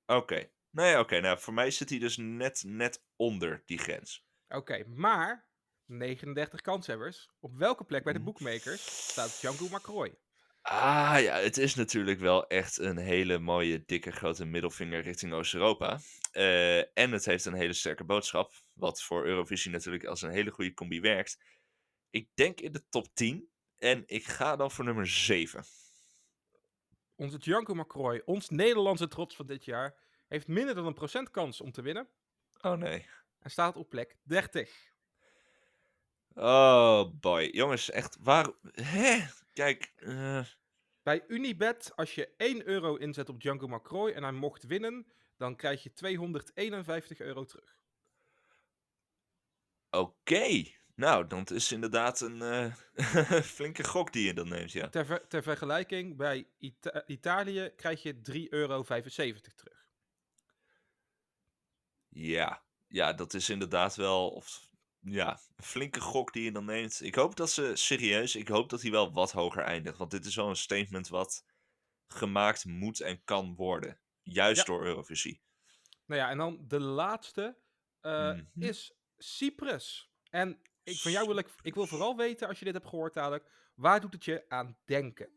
[0.06, 0.50] Oké.
[0.70, 1.20] Nee, oké.
[1.20, 4.26] nou, voor mij zit hij dus net, net onder die grens.
[4.48, 5.50] Oké, maar
[5.86, 7.30] 39 kanshebbers.
[7.40, 10.18] Op welke plek bij de bookmakers staat Django McCroy?
[10.62, 16.00] Ah ja, het is natuurlijk wel echt een hele mooie, dikke, grote middelvinger richting Oost-Europa.
[16.32, 20.52] Eh, en het heeft een hele sterke boodschap, wat voor Eurovisie natuurlijk als een hele
[20.52, 21.40] goede combi werkt.
[22.10, 25.64] Ik denk in de top 10 en ik ga dan voor nummer 7.
[27.16, 29.96] Onze Django McCroy, ons Nederlandse trots van dit jaar,
[30.28, 32.10] heeft minder dan een procent kans om te winnen.
[32.62, 33.06] Oh nee.
[33.40, 34.90] En staat op plek 30.
[36.34, 37.50] Oh boy.
[37.52, 38.52] Jongens, echt, waar...
[38.72, 39.26] Hè?
[39.54, 40.46] Kijk, eh,
[41.04, 45.56] Bij Unibet, als je 1 euro inzet op Django McCroy en hij mocht winnen, dan
[45.56, 47.80] krijg je 251 euro terug.
[49.90, 50.64] oké.
[50.96, 52.74] Nou, dat is inderdaad een eh,
[53.56, 54.90] flinke gok die je dan neemt, ja.
[54.90, 59.88] Ter, ver- ter vergelijking, bij Ita- Italië krijg je 3,75 euro terug.
[62.08, 64.70] Ja, ja, dat is inderdaad wel of,
[65.02, 67.02] ja, een flinke gok die je dan neemt.
[67.02, 69.98] Ik hoop dat ze serieus, ik hoop dat hij wel wat hoger eindigt.
[69.98, 71.46] Want dit is wel een statement wat
[72.08, 74.00] gemaakt moet en kan worden.
[74.24, 74.64] Juist Ja.
[74.64, 75.42] door Eurovisie.
[76.06, 77.58] Nou ja, en dan de laatste
[78.02, 78.44] eh, Mhm.
[78.64, 80.12] is Cyprus.
[80.30, 83.14] En ik, van jou wil ik, ik wil vooral weten, als je dit hebt gehoord
[83.14, 85.30] dadelijk, waar doet het je aan denken?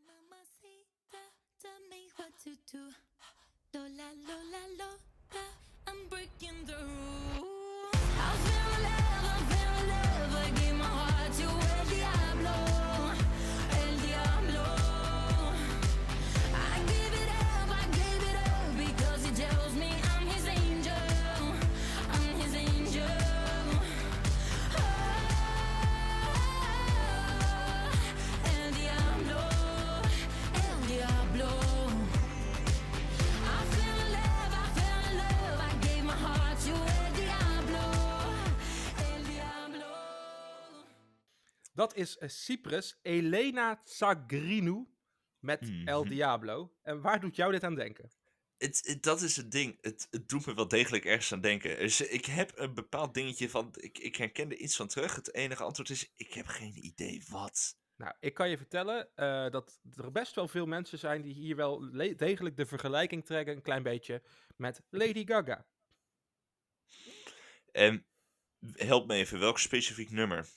[41.74, 44.87] Dat is eh, Cyprus, Elena Tsagrinou
[45.38, 46.08] met El Mhm.
[46.10, 46.74] Diablo.
[46.82, 48.10] En waar doet jou dit aan denken?
[48.58, 49.78] Het, het- dat is het ding.
[49.80, 51.76] Het, het doet me wel degelijk ergens aan denken.
[51.78, 53.74] Dus ik heb een bepaald dingetje van.
[53.76, 55.14] Ik, ik herken er iets van terug.
[55.14, 57.76] Het enige antwoord is: ik heb geen idee wat.
[57.96, 61.56] Nou, ik kan je vertellen eh, dat er best wel veel mensen zijn die hier
[61.56, 64.22] wel degelijk de vergelijking trekken, een klein beetje,
[64.56, 65.66] met Lady Gaga.
[67.72, 68.06] En
[68.72, 70.48] help me even, welk specifiek nummer?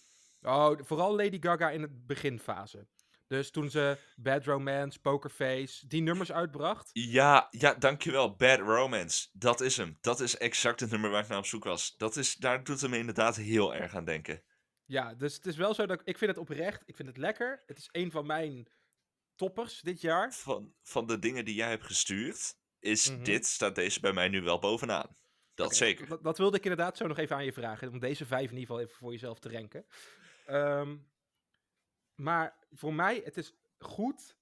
[0.42, 2.88] Oh, vooral Lady Gaga in het beginfase.
[3.28, 6.90] Dus toen ze Bad Romance, Pokerface, die nummers uitbracht.
[6.94, 8.36] Ja, ja, dankjewel.
[8.36, 9.28] Bad Romance.
[9.34, 9.98] Dat is hem.
[10.02, 11.98] Dat is exact het nummer waar ik naar op zoek was.
[11.98, 14.44] Dat is, daar doet het me inderdaad heel erg aan denken.
[14.86, 17.18] Ja, dus het is wel zo dat ik, ik vind het oprecht, ik vind het
[17.18, 17.64] lekker.
[17.66, 18.68] Het is een van mijn
[19.36, 20.34] toppers dit jaar.
[20.34, 23.24] Van, van de dingen die jij hebt gestuurd, is Mhm.
[23.24, 25.16] dit, staat deze bij mij nu wel bovenaan.
[25.54, 26.08] Dat zeker.
[26.08, 28.58] Dat, dat wilde ik inderdaad zo nog even aan je vragen, om deze vijf in
[28.58, 29.86] ieder geval even voor jezelf te renken.
[30.48, 30.98] Ehm,
[32.16, 34.36] maar voor mij, het is goed.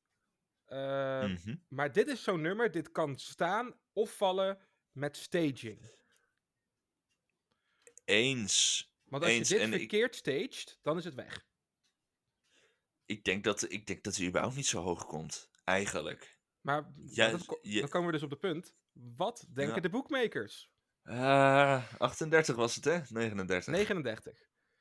[0.65, 1.55] ehm, Mhm.
[1.67, 4.59] Maar dit is zo'n nummer, dit kan staan of vallen
[4.91, 5.91] met staging.
[8.05, 8.89] Eens.
[9.03, 11.45] Want als Eens, je dit en ik- verkeerd staged, dan is het weg.
[13.05, 15.49] Ik denk, dat, ik denk dat hij überhaupt niet zo hoog komt.
[15.63, 16.39] Eigenlijk.
[16.61, 18.75] Maar Ja, dat dan komen we dus op de punt.
[18.91, 19.81] Wat denken Ja.
[19.81, 20.71] de bookmakers?
[21.03, 22.99] Ah, 38 was het, hè?
[23.09, 23.73] 39.
[23.73, 24.39] 39.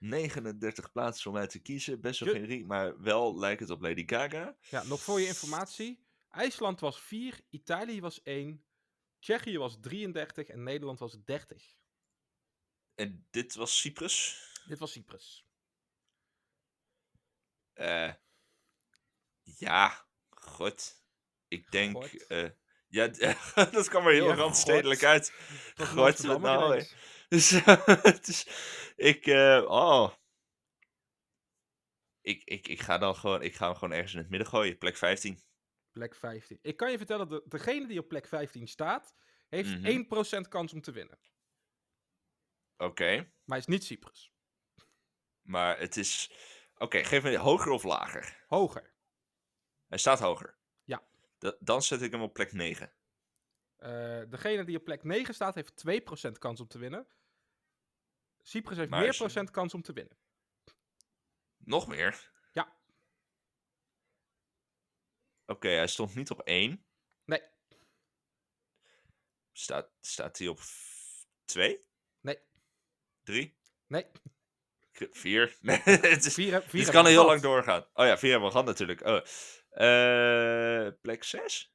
[0.08, 2.00] 39 plaatsen om uit te kiezen.
[2.00, 4.56] Best wel Je- generiek, maar wel lijkt het op Lady Gaga.
[4.70, 6.02] Ja, nog voor je informatie.
[6.30, 8.64] IJsland was 4, Italië was 1,
[9.18, 11.76] Tsjechië was 33 en Nederland was 30.
[12.94, 14.42] En dit was Cyprus.
[14.66, 15.46] Dit was Cyprus.
[17.72, 18.12] Eh
[19.42, 21.02] ja, goed.
[21.48, 21.96] Ik denk.
[21.96, 22.26] God.
[22.26, 22.50] eh,
[22.88, 23.08] ja,
[23.72, 25.08] dat kwam er heel Ja, randstedelijk God.
[25.08, 25.32] uit.
[25.76, 26.84] God, nou,
[27.34, 27.50] Dus,
[27.84, 28.46] het is,
[29.12, 30.14] ik, eh, oh.
[32.20, 34.78] Ik, ik, ik ga dan gewoon, ik ga hem gewoon ergens in het midden gooien.
[34.78, 35.42] Plek 15.
[35.90, 36.58] Plek 15.
[36.62, 39.14] Ik kan je vertellen, dat degene die op plek 15 staat,
[39.48, 39.87] heeft Mhm.
[39.87, 41.18] 1% kans om te winnen.
[42.76, 43.16] Oké.
[43.16, 44.32] Maar hij is niet Cyprus.
[45.42, 46.30] Maar het is.
[46.76, 48.44] Oké, geef me hoger of lager.
[48.48, 48.94] Hoger.
[49.88, 50.58] Hij staat hoger.
[50.84, 51.06] Ja.
[51.38, 52.92] Da- dan zet ik hem op plek 9.
[53.76, 57.06] Eh, degene die op plek 9 staat, heeft 2% kans om te winnen.
[58.42, 60.16] Cyprus heeft meer procent kans om te winnen.
[61.56, 62.30] Nog meer?
[62.52, 62.76] Ja.
[65.46, 66.87] Oké, hij stond niet op 1.
[67.24, 67.42] Nee.
[69.52, 70.60] Staat, staat hij op
[71.44, 71.87] 2?
[72.20, 72.38] Nee.
[73.22, 73.58] 3?
[73.87, 74.06] Nee.
[74.92, 75.56] Ge- Vier?
[75.60, 77.87] Nee, het, is, Vier, vier dit kan heel lang doorgaan.
[77.92, 79.00] Oh ja, vier hebben we gehad natuurlijk.
[79.00, 79.20] Oh.
[79.70, 81.73] Eh, plek zes?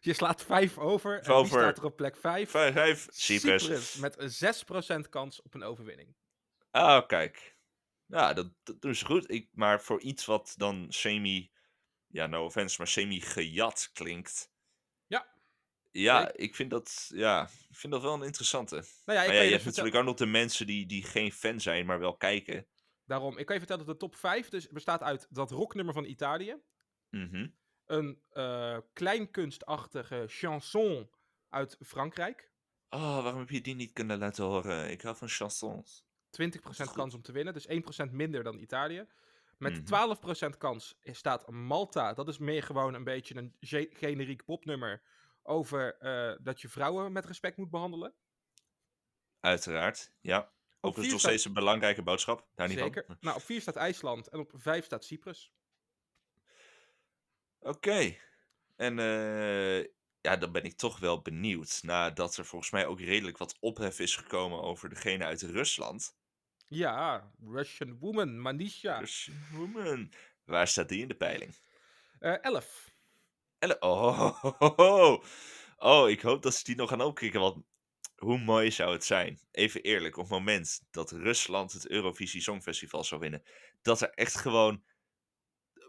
[0.00, 1.18] Je slaat vijf over.
[1.18, 1.60] En wie Over.
[1.60, 2.50] staat er op plek vijf?
[2.50, 3.06] Vijf, vijf.
[3.10, 3.62] Cyprus.
[3.62, 3.94] Cyprus.
[3.96, 6.14] Met een 6% kans op een overwinning.
[6.70, 7.56] Ah, kijk.
[8.06, 9.30] Ja, dat, dat doen ze goed.
[9.30, 11.50] Ik, maar voor iets wat dan semi...
[12.06, 14.52] Ja, no offense, maar semi-gejat klinkt.
[15.06, 15.26] Ja.
[15.90, 18.74] Ja, ik vind dat, ja, ik vind dat wel een interessante.
[19.04, 20.86] Nou ja, ik ja, je, je dus hebt vertel- natuurlijk ook nog de mensen die,
[20.86, 22.66] die geen fan zijn, maar wel kijken.
[23.04, 26.04] Daarom, ik kan je vertellen dat de top 5 dus bestaat uit dat rocknummer van
[26.04, 26.56] Italië.
[27.10, 27.48] Mhm.
[27.88, 31.10] Een eh kleinkunstachtige chanson
[31.48, 32.50] uit Frankrijk.
[32.90, 34.90] Oh, waarom heb je die niet kunnen laten horen?
[34.90, 36.04] Ik hou van chansons.
[36.30, 36.92] 20% goed.
[36.92, 39.06] kans om te winnen, dus 1% minder dan Italië.
[39.58, 39.84] Met Mhm.
[39.84, 42.12] 12% kans staat Malta.
[42.14, 45.02] Dat is meer gewoon een beetje een ge- generiek popnummer
[45.42, 48.14] over eh, dat je vrouwen met respect moet behandelen.
[49.40, 50.52] Uiteraard, ja.
[50.80, 52.48] Vier nog steeds een belangrijke boodschap.
[52.54, 53.04] Daar niet Zeker.
[53.06, 53.16] van.
[53.20, 55.52] Nou, op 4 staat IJsland en op 5 staat Cyprus.
[57.60, 58.16] Oké.
[58.76, 59.78] En eh,
[60.20, 61.80] ja, dan ben ik toch wel benieuwd.
[61.82, 66.16] Nadat er volgens mij ook redelijk wat ophef is gekomen over degene uit Rusland.
[66.68, 68.98] Ja, Russian Woman, Manisha.
[68.98, 70.12] Dus, woman,
[70.44, 71.54] waar staat die in de peiling?
[72.18, 72.90] Eh 11.
[73.58, 75.24] Elle- oh, oh,
[75.76, 77.40] oh, ik hoop dat ze die nog gaan opkrikken.
[77.40, 77.64] Want
[78.16, 79.40] hoe mooi zou het zijn?
[79.50, 83.42] Even eerlijk, op het moment dat Rusland het Eurovisie Songfestival zou winnen,
[83.82, 84.82] dat er echt gewoon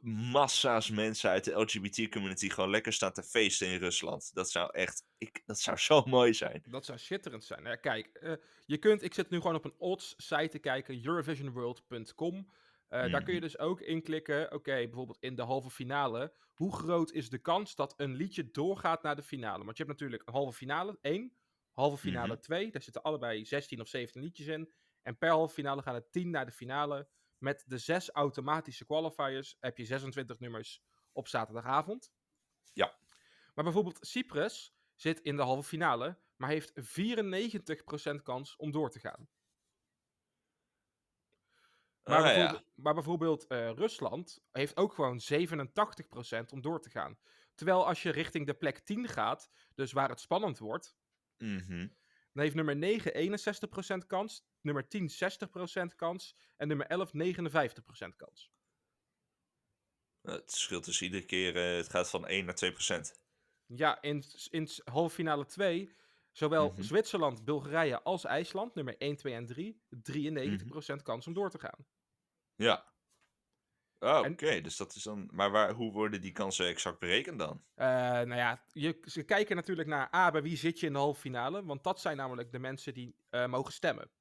[0.02, 4.34] massa's mensen uit de LGBT-community gewoon lekker staan te feesten in Rusland.
[4.34, 6.64] Dat zou echt, ik, dat zou zo mooi zijn.
[6.70, 7.64] Dat zou schitterend zijn.
[7.64, 8.34] Ja, kijk, eh,
[8.66, 12.52] je kunt, ik zit nu gewoon op een odds site te kijken, eurovisionworld.com.
[12.88, 13.48] Eh, Daar kun je Mhm.
[13.48, 16.34] dus ook inklikken, oké, bijvoorbeeld in de halve finale.
[16.54, 19.64] Hoe groot is de kans dat een liedje doorgaat naar de finale?
[19.64, 21.34] Want je hebt natuurlijk een halve finale 1,
[21.74, 22.42] halve finale Mhm.
[22.42, 22.72] 2.
[22.72, 24.70] Daar zitten allebei 16 of 17 liedjes in.
[25.02, 27.10] En per halve finale gaan er 10 naar de finale.
[27.40, 32.12] Met de zes automatische qualifiers heb je 26 nummers op zaterdagavond.
[32.74, 32.98] Ja.
[33.54, 39.00] Maar bijvoorbeeld Cyprus zit in de halve finale, maar heeft 94% kans om door te
[39.00, 39.30] gaan.
[42.04, 42.34] Maar Ah, ja.
[42.34, 47.20] bijvoorbeeld, maar bijvoorbeeld Rusland heeft ook gewoon 87% om door te gaan.
[47.56, 50.98] Terwijl als je richting de plek 10 gaat, dus waar het spannend wordt,
[51.38, 51.88] Mhm.
[52.34, 55.10] dan heeft nummer 9 61% kans, nummer 10
[55.92, 58.52] 60% kans en nummer 11 59% kans.
[60.22, 63.22] Het scheelt dus iedere keer, eh, het gaat van 1 naar 2 procent.
[63.66, 65.96] Ja, in, in halve finale 2,
[66.32, 66.82] zowel Mhm.
[66.82, 71.86] Zwitserland, Bulgarije als IJsland, nummer 1, 2 en 3, 93% kans om door te gaan.
[72.56, 72.94] Ja.
[74.00, 75.30] Oh, oké, dus dat is dan.
[75.32, 77.64] Maar waar, hoe worden die kansen exact berekend dan?
[77.76, 81.00] Eh, nou ja, je, ze kijken natuurlijk naar A, bij wie zit je in de
[81.00, 84.12] halve finale, want dat zijn namelijk de mensen die eh, mogen stemmen.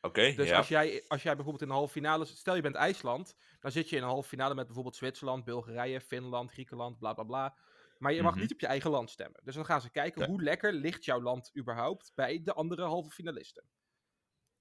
[0.00, 0.56] Oké, Dus ja.
[0.56, 3.88] als, jij, als jij bijvoorbeeld in de halve finale, stel je bent IJsland, dan zit
[3.88, 7.56] je in een halve finale met bijvoorbeeld Zwitserland, Bulgarije, Finland, Griekenland, bla bla bla.
[7.98, 8.40] Maar je mag Mhm.
[8.40, 9.40] niet op je eigen land stemmen.
[9.44, 13.10] Dus dan gaan ze kijken hoe lekker ligt jouw land überhaupt bij de andere halve
[13.10, 13.64] finalisten.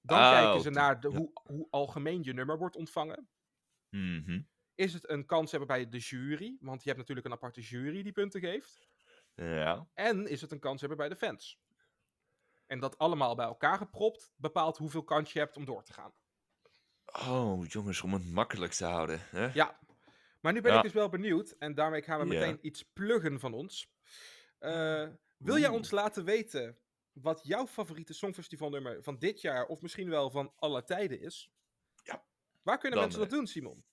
[0.01, 1.17] Dan Ah, kijken ze naar de, Ja.
[1.17, 3.29] hoe, hoe algemeen je nummer wordt ontvangen.
[3.89, 4.41] Mhm.
[4.75, 6.57] Is het een kans hebben bij de jury?
[6.59, 8.87] Want je hebt natuurlijk een aparte jury die punten geeft.
[9.35, 9.87] Ja.
[9.93, 11.59] En is het een kans hebben bij de fans?
[12.67, 16.13] En dat allemaal bij elkaar gepropt bepaalt hoeveel kans je hebt om door te gaan.
[17.27, 19.19] Oh, jongens, om het makkelijk te houden.
[19.29, 19.45] Hè?
[19.53, 19.79] Ja,
[20.41, 20.77] maar nu ben Ja.
[20.77, 21.55] ik dus wel benieuwd.
[21.59, 23.91] En daarmee gaan we meteen iets pluggen van ons.
[24.59, 26.77] Eh, wil jij ons laten weten
[27.11, 31.51] wat jouw favoriete songfestivalnummer van dit jaar, of misschien wel van alle tijden is?
[32.03, 32.23] Ja.
[32.61, 33.85] Waar kunnen Dan, mensen dat doen, Simon?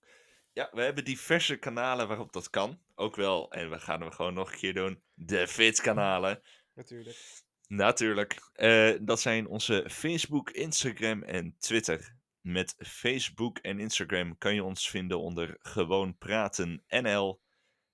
[0.52, 2.82] Ja, we hebben diverse kanalen waarop dat kan.
[2.94, 6.42] Ook wel, en we gaan hem gewoon nog een keer doen, de Fit-kanalen.
[6.74, 7.42] Natuurlijk.
[7.68, 8.50] Natuurlijk.
[8.52, 12.16] Eh, dat zijn onze Facebook, Instagram en Twitter.
[12.40, 17.40] Met Facebook en Instagram kan je ons vinden onder Gewoon Praten NL.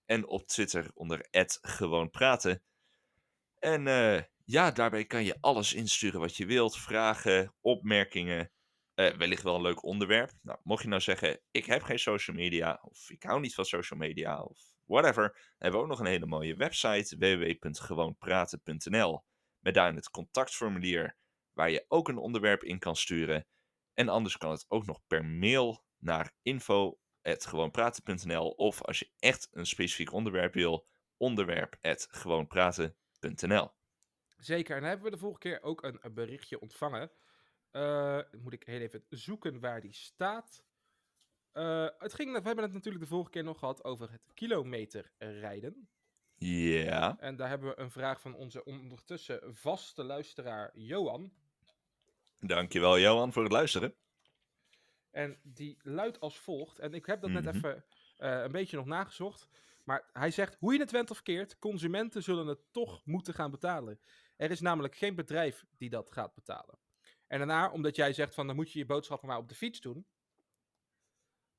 [0.05, 1.29] En op Twitter onder
[1.61, 2.63] Gewoon Praten.
[3.59, 6.79] En eh, ja, daarbij kan je alles insturen wat je wilt.
[6.79, 8.51] Vragen, opmerkingen.
[8.95, 10.31] eh, wellicht wel een leuk onderwerp.
[10.43, 12.79] Nou, mocht je nou zeggen, ik heb geen social media.
[12.83, 14.43] Of ik hou niet van social media.
[14.43, 15.55] Of whatever.
[15.59, 17.17] Hebben we ook nog een hele mooie website.
[17.19, 19.29] www.gewoonpraten.nl
[19.61, 21.17] met daarin het contactformulier
[21.53, 23.47] waar je ook een onderwerp in kan sturen.
[23.95, 29.67] En anders kan het ook nog per mail naar info.gewoonpraten.nl of als je echt een
[29.67, 33.71] specifiek onderwerp wil, onderwerp.gewoonpraten.nl
[34.37, 34.77] Zeker.
[34.77, 37.11] En hebben we de vorige keer ook een, een berichtje ontvangen.
[37.71, 40.65] Eh, moet ik heel even zoeken waar die staat.
[41.53, 45.13] Eh, het ging, we hebben het natuurlijk de vorige keer nog gehad over het kilometer
[45.19, 45.89] rijden.
[46.45, 51.33] Ja, En daar hebben we een vraag van onze ondertussen vaste luisteraar Johan.
[52.39, 53.95] dankjewel Johan voor het luisteren.
[55.11, 56.79] En die luidt als volgt.
[56.79, 57.57] En ik heb dat net Mhm.
[57.57, 57.85] even
[58.17, 59.49] eh, een beetje nog nagezocht.
[59.85, 63.51] Maar hij zegt, hoe je het went of keert, consumenten zullen het toch moeten gaan
[63.51, 64.01] betalen.
[64.37, 66.79] Er is namelijk geen bedrijf die dat gaat betalen.
[67.27, 69.81] En daarna, omdat jij zegt van, dan moet je je boodschappen maar op de fiets
[69.81, 70.07] doen.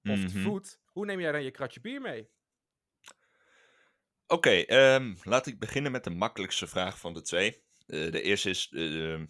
[0.04, 0.42] Of te Mhm.
[0.42, 0.80] voet.
[0.86, 2.30] Hoe neem jij dan je kratje bier mee?
[4.32, 7.64] Oké, ehm, laat ik beginnen met de makkelijkste vraag van de twee.
[7.88, 9.28] Eh, de eerste is, eh, nou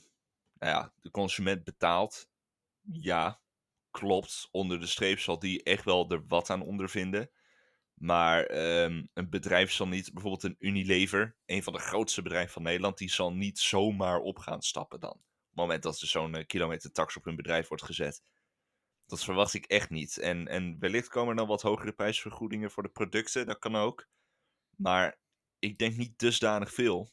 [0.60, 2.30] ja, de consument betaalt.
[2.82, 3.42] Ja,
[3.92, 4.48] klopt.
[4.52, 7.30] Onder de streep zal die echt wel er wat aan ondervinden.
[7.94, 12.64] Maar ehm, een bedrijf zal niet, bijvoorbeeld een Unilever, een van de grootste bedrijven van
[12.64, 15.12] Nederland, die zal niet zomaar op gaan stappen dan.
[15.12, 18.24] Op het moment dat er zo'n eh, kilometertax op hun bedrijf wordt gezet.
[19.06, 20.18] Dat verwacht ik echt niet.
[20.18, 24.08] En, en wellicht komen er dan wat hogere prijsvergoedingen voor de producten, dat kan ook.
[24.82, 25.20] Maar
[25.60, 27.12] ik denk niet dusdanig veel.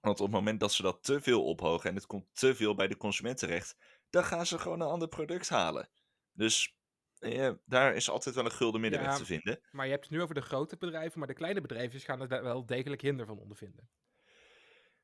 [0.00, 2.74] Want op het moment dat ze dat te veel ophogen en het komt te veel
[2.74, 3.76] bij de consument terecht,
[4.10, 5.88] dan gaan ze gewoon een ander product halen.
[6.32, 6.76] Dus
[7.18, 9.16] eh, daar is altijd wel een gulden middenweg Ja.
[9.16, 9.60] te vinden.
[9.70, 12.28] Maar je hebt het nu over de grote bedrijven, maar de kleine bedrijfjes gaan er
[12.28, 13.90] daar wel degelijk hinder van ondervinden.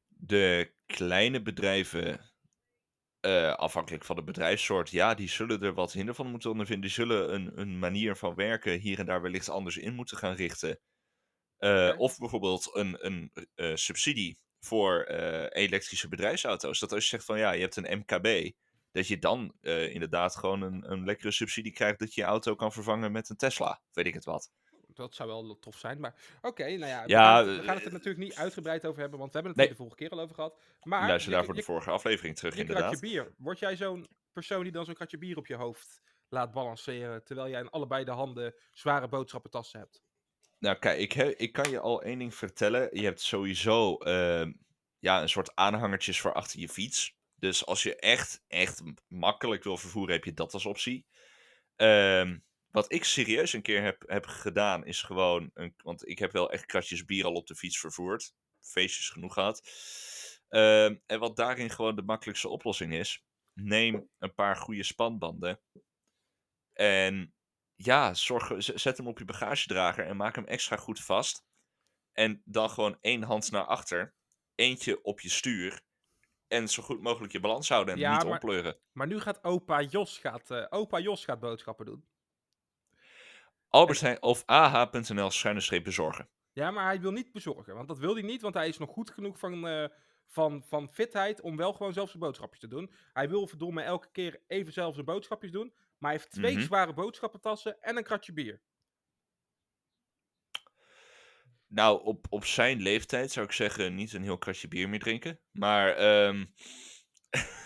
[0.08, 2.20] De kleine bedrijven,
[3.20, 6.84] eh, afhankelijk van de bedrijfssoort, ja, die zullen er wat hinder van moeten ondervinden.
[6.86, 10.34] Die zullen een, een manier van werken hier en daar wellicht anders in moeten gaan
[10.34, 10.80] richten.
[11.58, 11.94] Eh.
[11.96, 16.78] Of bijvoorbeeld een, een eh, subsidie voor eh, elektrische bedrijfsauto's.
[16.78, 18.50] Dat als je zegt van ja, je hebt een MKB,
[18.92, 22.54] dat je dan eh, inderdaad gewoon een, een lekkere subsidie krijgt dat je je auto
[22.54, 23.80] kan vervangen met een Tesla.
[23.92, 24.50] Weet ik het wat.
[24.86, 27.80] Dat zou wel tof zijn, maar oké, nou ja, we, gaan het, we gaan het
[27.80, 29.76] er eh, natuurlijk niet uitgebreid over hebben, want we hebben het Nee.
[29.76, 30.60] de vorige keer al over gehad.
[30.82, 32.84] Maar Luister daarvoor de vorige aflevering terug, je inderdaad.
[32.84, 36.52] kratje bier, word jij zo'n persoon die dan zo'n kratje bier op je hoofd laat
[36.52, 40.02] balanceren, terwijl jij in allebei de handen zware boodschappentassen hebt?
[40.58, 42.88] Nou, kijk, ik, ik kan je al één ding vertellen.
[42.92, 44.52] Je hebt sowieso ehm,
[44.98, 47.16] ja, een soort aanhangertjes voor achter je fiets.
[47.34, 51.06] Dus als je echt, echt makkelijk wil vervoeren, heb je dat als optie.
[51.76, 52.38] Ehm,
[52.70, 55.50] wat ik serieus een keer heb, heb gedaan, is gewoon...
[55.54, 58.34] Een, want ik heb wel echt kratjes bier al op de fiets vervoerd.
[58.60, 59.62] Feestjes genoeg gehad.
[60.48, 63.22] Ehm, en wat daarin gewoon de makkelijkste oplossing is...
[63.52, 65.60] Neem een paar goede spanbanden.
[66.72, 67.34] En
[67.80, 71.46] ja, zorg, zet hem op je bagagedrager en maak hem extra goed vast.
[72.12, 74.14] En dan gewoon één hand naar achter,
[74.54, 75.80] eentje op je stuur.
[76.48, 78.76] En zo goed mogelijk je balans houden en Ja, niet maar- ompleuren.
[78.92, 82.04] Maar nu gaat opa Jos, gaat, eh, opa Jos gaat boodschappen doen.
[83.68, 86.28] Albert of ah.nl schuine streep bezorgen.
[86.52, 88.90] Ja, maar hij wil niet bezorgen, want dat wil hij niet, want hij is nog
[88.90, 89.88] goed genoeg van, eh,
[90.26, 92.92] van, van fitheid om wel gewoon zelf zijn boodschapjes te doen.
[93.12, 96.64] Hij wil verdomme elke keer even zelf zijn boodschapjes doen, maar hij heeft twee Mhm.
[96.64, 98.60] zware boodschappentassen en een kratje bier.
[101.66, 105.40] Nou, op, op zijn leeftijd zou ik zeggen niet een heel kratje bier meer drinken.
[105.50, 106.44] Maar ehm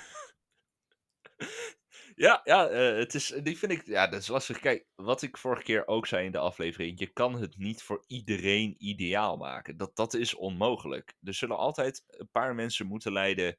[2.14, 4.58] ja, ja eh, het is, die vind ik, ja, dat is lastig.
[4.58, 8.04] Kijk, wat ik vorige keer ook zei in de aflevering, je kan het niet voor
[8.06, 9.76] iedereen ideaal maken.
[9.76, 11.14] Dat, dat is onmogelijk.
[11.22, 13.58] Er zullen altijd een paar mensen moeten leiden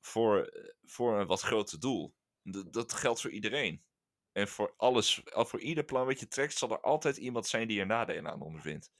[0.00, 2.14] voor, voor een wat groter doel.
[2.44, 3.84] Dat, dat geldt voor iedereen.
[4.32, 7.80] En voor alles, voor ieder plan wat je trekt, zal er altijd iemand zijn die
[7.80, 8.92] er nadelen aan ondervindt.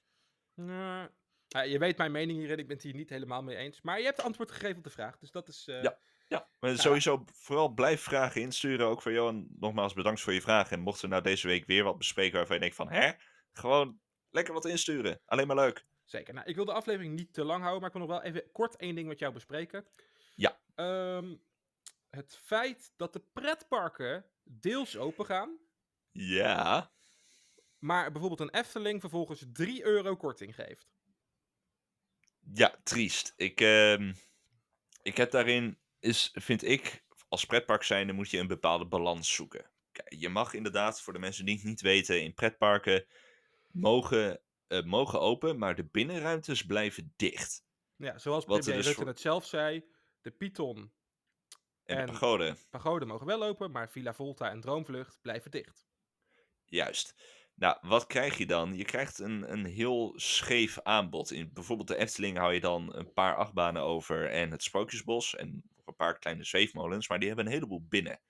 [0.55, 1.09] Nou,
[1.49, 3.81] ja, je weet mijn mening hierin, ik ben het hier niet helemaal mee eens.
[3.83, 5.67] Maar je hebt antwoord gegeven op de vraag, dus dat is...
[5.69, 5.99] eh, Ja.
[6.29, 8.87] Ja, maar sowieso vooral blijf vragen insturen.
[8.87, 10.71] Ook voor Johan, nogmaals bedankt voor je vraag.
[10.71, 12.91] En mochten we nou deze week weer wat bespreken waarvan je denkt van...
[12.91, 13.13] Hè?
[13.53, 15.21] Gewoon lekker wat insturen.
[15.25, 15.87] Alleen maar leuk.
[16.05, 16.35] Zeker.
[16.35, 18.51] Nou, ik wil de aflevering niet te lang houden, maar ik wil nog wel even
[18.53, 19.87] kort één ding met jou bespreken.
[20.35, 20.59] Ja.
[20.75, 21.35] Ehm,
[22.15, 25.59] het feit dat de pretparken deels open gaan,
[26.11, 26.93] Ja.
[27.79, 30.93] maar bijvoorbeeld een Efteling vervolgens 3 euro korting geeft.
[32.55, 33.33] Ja, triest.
[33.37, 34.13] Ik, ehm,
[35.03, 39.71] ik heb daarin, is, vind ik, als pretpark zijnde moet je een bepaalde balans zoeken.
[40.09, 43.07] Je mag inderdaad, voor de mensen die het niet weten, in pretparken
[43.73, 47.65] mogen, eh, mogen open, maar de binnenruimtes blijven dicht.
[47.97, 49.85] Ja, zoals Wat er premier dus Rutte voor- het zelf zei,
[50.21, 50.93] de Python
[51.85, 52.57] En, En- de pagode.
[52.71, 55.87] pagode mogen wel open, maar Villa Volta en Droomvlucht blijven dicht.
[56.65, 57.15] Juist.
[57.55, 58.77] Nou, wat krijg je dan?
[58.77, 61.31] Je krijgt een, een heel scheef aanbod.
[61.31, 65.63] In bijvoorbeeld de Efteling hou je dan een paar achtbanen over en het Sprookjesbos en
[65.77, 68.21] nog een paar kleine zweefmolens, maar die hebben een heleboel binnen.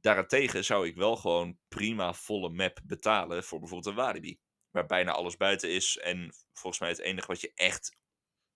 [0.00, 4.38] Daarentegen zou ik wel gewoon prima volle map betalen voor bijvoorbeeld een Walibi.
[4.70, 7.96] Waar bijna alles buiten is en volgens mij het enige wat je echt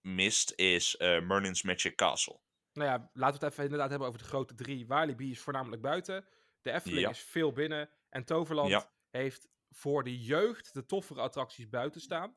[0.01, 2.41] mist is eh, Merlin's Magic Castle.
[2.79, 4.87] Nou ja, laten we het even inderdaad hebben over de grote drie.
[4.87, 6.27] Walibi is voornamelijk buiten,
[6.63, 7.09] de Efteling Ja.
[7.11, 8.91] is veel binnen en Toverland Ja.
[9.11, 12.37] heeft voor de jeugd de toffere attracties buiten staan.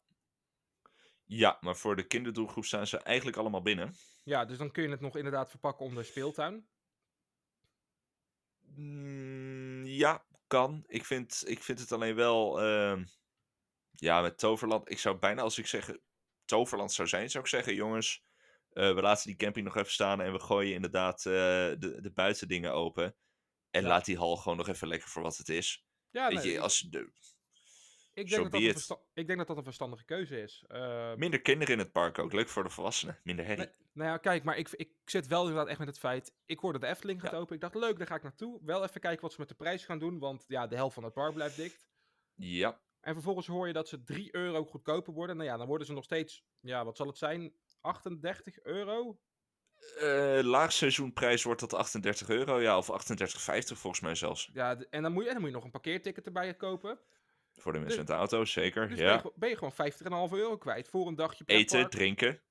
[1.26, 3.96] Ja, maar voor de kinderdoelgroep staan ze eigenlijk allemaal binnen.
[4.24, 6.68] Ja, dus dan kun je het nog inderdaad verpakken onder speeltuin.
[8.76, 10.84] Mm, ja, kan.
[10.88, 12.62] Ik vind, ik vind het alleen wel.
[12.62, 13.06] ehm,
[13.92, 14.90] ja, met Toverland.
[14.92, 16.02] Ik zou bijna als ik zeggen.
[16.46, 18.24] Toverland zou zijn, zou ik zeggen, jongens.
[18.74, 22.12] Eh, we laten die camping nog even staan en we gooien inderdaad eh, de, de
[22.14, 23.16] buitendingen open.
[23.70, 23.88] En Ja.
[23.88, 25.86] laat die hal gewoon nog even lekker voor wat het is.
[26.10, 27.00] Ja, Weet nee, je, als de,
[28.14, 30.64] ik, so denk dat dat versta- ik denk dat dat een verstandige keuze is.
[30.68, 32.34] Eh, minder kinderen in het park ook.
[32.34, 33.20] Leuk voor de volwassenen.
[33.24, 33.66] Minder herrie.
[33.66, 36.34] Nee, nou ja, kijk, maar ik, ik zit wel inderdaad echt met het feit.
[36.46, 37.38] Ik hoorde de Efteling gaat Ja.
[37.38, 37.56] open.
[37.56, 38.60] Ik dacht, leuk, daar ga ik naartoe.
[38.64, 40.20] Wel even kijken wat ze met de prijs gaan doen.
[40.20, 41.88] Want ja, de helft van het park blijft dicht.
[42.36, 45.36] Ja, En vervolgens hoor je dat ze 3 euro goedkoper worden.
[45.38, 47.54] Nou ja, dan worden ze nog steeds, ja, wat zal het zijn?
[47.82, 49.20] 38 euro?
[50.00, 52.62] eh laagseizoenprijs wordt dat 38 euro.
[52.62, 54.50] Ja, of 38,50 volgens mij zelfs.
[54.54, 57.00] Ja, en dan moet je, en dan moet je nog een parkeerticket erbij kopen.
[57.54, 58.88] Voor de mensen Dus- met de auto, zeker.
[58.88, 59.12] Dus ben, ja.
[59.14, 62.42] je, gewoon- ben je gewoon 50,5 euro kwijt voor een dagje Eten, drinken.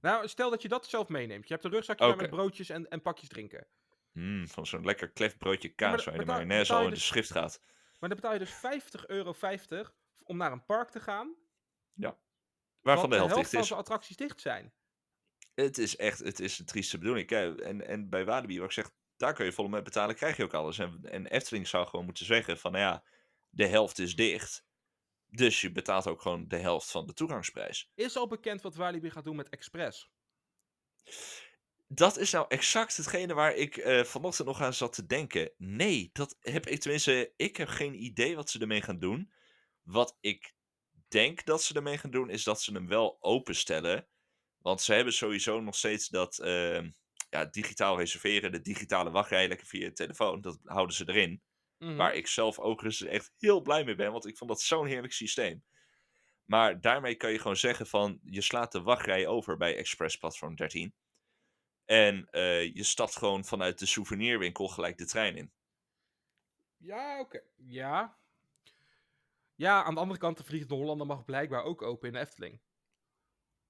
[0.00, 1.46] Nou, stel dat je dat zelf meeneemt.
[1.48, 3.66] Je hebt een rugzakje met broodjes en, en pakjes drinken.
[4.12, 6.90] Mm, van zo'n lekker klef broodje maar kaas waar je de mayonaise al je in
[6.90, 7.60] de dus- schrift gaat.
[7.98, 9.34] Maar dan betaal je dus 50,50 euro
[10.22, 11.34] om naar een park te gaan.
[12.82, 13.66] Waarvan de want helft dicht van is.
[13.66, 14.72] zijn attracties dicht zijn.
[15.54, 17.26] Het is echt, het is een trieste bedoeling.
[17.26, 20.36] Kijk, en, en bij Walibi, wat ik zeg, daar kun je vol mee betalen, krijg
[20.36, 20.78] je ook alles.
[20.78, 23.04] En, en Efteling zou gewoon moeten zeggen van, nou ja,
[23.50, 24.64] de helft is dicht.
[25.26, 27.90] Dus je betaalt ook gewoon de helft van de toegangsprijs.
[27.94, 30.10] Is al bekend wat Walibi gaat doen met Express?
[31.86, 35.50] Dat is nou exact hetgene waar ik eh, vanochtend nog aan zat te denken.
[35.56, 37.32] Nee, dat heb ik tenminste.
[37.36, 39.32] Ik heb geen idee wat ze ermee gaan doen.
[39.82, 40.54] Wat ik
[41.12, 44.06] denk dat ze ermee gaan doen, is dat ze hem wel openstellen.
[44.58, 46.90] Want ze hebben sowieso nog steeds dat ehm,
[47.30, 50.40] ja, digitaal reserveren, de digitale wachtrij lekker via je telefoon.
[50.40, 51.42] Dat houden ze erin.
[51.78, 51.96] Mhm.
[51.96, 54.86] Waar ik zelf ook dus echt heel blij mee ben, want ik vond dat zo'n
[54.86, 55.64] heerlijk systeem.
[56.44, 60.56] Maar daarmee kan je gewoon zeggen van, je slaat de wachtrij over bij Express Platform
[60.56, 60.94] 13.
[61.84, 65.52] En eh, je stapt gewoon vanuit de souvenirwinkel gelijk de trein in.
[66.76, 67.42] Ja, oké.
[67.56, 68.18] Ja.
[69.62, 72.60] Ja, aan de andere kant, de Vliegende Hollander mag blijkbaar ook open in de Efteling.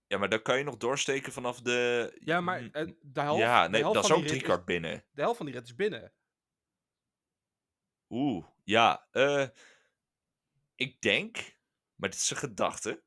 [0.06, 2.12] Ja, maar dan kan je nog doorsteken vanaf de...
[2.20, 5.04] Ja, maar Mm, eh, de helft, ja, de nee, helft dat is ook driekwart binnen.
[5.10, 6.12] De helft van die rit is binnen.
[8.08, 9.06] Oeh, ja.
[9.10, 9.48] eh,
[10.74, 11.56] ik denk,
[11.94, 13.02] maar dit is een gedachte.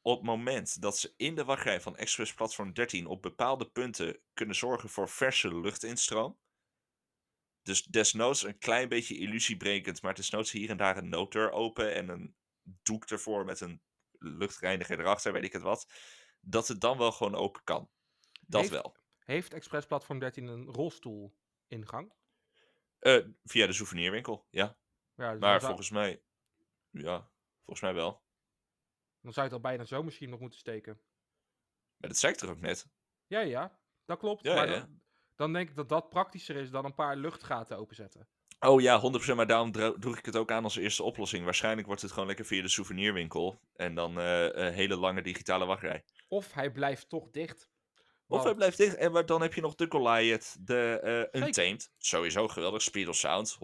[0.00, 4.20] Op het moment dat ze in de wachtrij van Express Platform 13 op bepaalde punten
[4.32, 6.38] kunnen zorgen voor verse luchtinstroom.
[7.64, 12.08] Dus desnoods een klein beetje illusiebrekend, maar desnoods hier en daar een nooddeur open en
[12.08, 13.82] een doek ervoor met een
[14.18, 15.92] luchtreiniger erachter, weet ik het wat.
[16.40, 17.90] Dat het dan wel gewoon open kan.
[18.40, 18.96] Dat Heeft- wel.
[19.18, 21.36] Heeft Express Platform 13 een rolstoel
[21.66, 22.12] ingang?
[22.98, 24.78] Eh, via de souvenirwinkel, ja.
[25.14, 26.22] Ja, dus Maar zou, volgens mij,
[26.90, 28.22] ja, volgens mij wel.
[29.20, 31.00] dan zou je het al bijna zo misschien nog moeten steken.
[31.96, 32.86] Maar dat zei ik toch ook net?
[33.26, 34.42] Ja, ja, dat klopt.
[34.44, 34.78] Ja, maar ja.
[34.78, 35.02] Dan,
[35.36, 38.28] dan denk ik dat dat praktischer is dan een paar luchtgaten openzetten.
[38.60, 39.34] Oh ja, 100%.
[39.34, 41.44] Maar daarom dro- droeg ik het ook aan als eerste oplossing.
[41.44, 43.60] Waarschijnlijk wordt het gewoon lekker via de souvenirwinkel.
[43.76, 46.04] En dan eh, een hele lange digitale wachtrij.
[46.28, 47.68] Of hij blijft toch dicht.
[48.26, 48.96] Of hij blijft dicht.
[48.96, 51.28] En maar dan heb je nog de Goliath, de.
[51.32, 51.90] Untamed.
[51.98, 52.82] Sowieso geweldig.
[52.82, 53.58] Speed of Sound, 100%.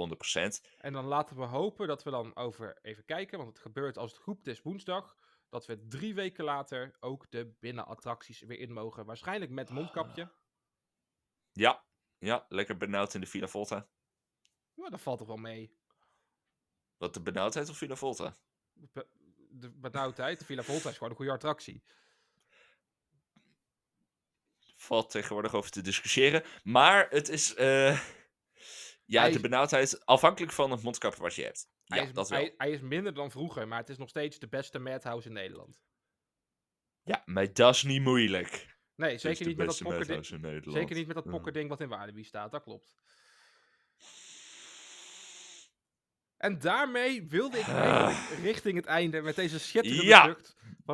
[0.79, 4.13] En dan laten we hopen dat we dan over even kijken, want het gebeurt als
[4.13, 5.17] het goed is woensdag,
[5.49, 9.05] dat we drie weken later ook de binnenattracties weer in mogen.
[9.05, 10.31] Waarschijnlijk met mondkapje.
[11.53, 11.85] Ja,
[12.19, 13.89] ja, lekker benauwd in de Villa Volta.
[14.75, 15.79] Maar dat valt toch wel mee.
[16.97, 18.37] Wat de benauwdheid of Villa Volta?
[18.73, 19.09] Be-
[19.53, 21.83] De benauwdheid, Villa Volta is gewoon een goede attractie.
[24.77, 26.45] Valt tegenwoordig over te discussiëren.
[26.63, 27.55] Maar het is...
[27.55, 28.01] eh,
[29.05, 31.69] ja, Hij de is- benauwdheid afhankelijk van het mondkapje wat je hebt.
[31.85, 32.39] Hij, Ja, is, dat wel.
[32.39, 35.35] hij, hij is minder dan vroeger, maar het is nog steeds de beste madhouse in
[35.35, 35.81] Nederland.
[37.03, 38.70] Ja, maar dat is niet moeilijk.
[39.01, 40.27] Nee, zeker niet, met dat pokkerding,
[40.65, 42.95] zeker niet met dat pokkerding wat in Walibi staat, dat klopt.
[46.37, 50.37] En daarmee wilde ik eigenlijk richting het einde met deze schitterende Ja.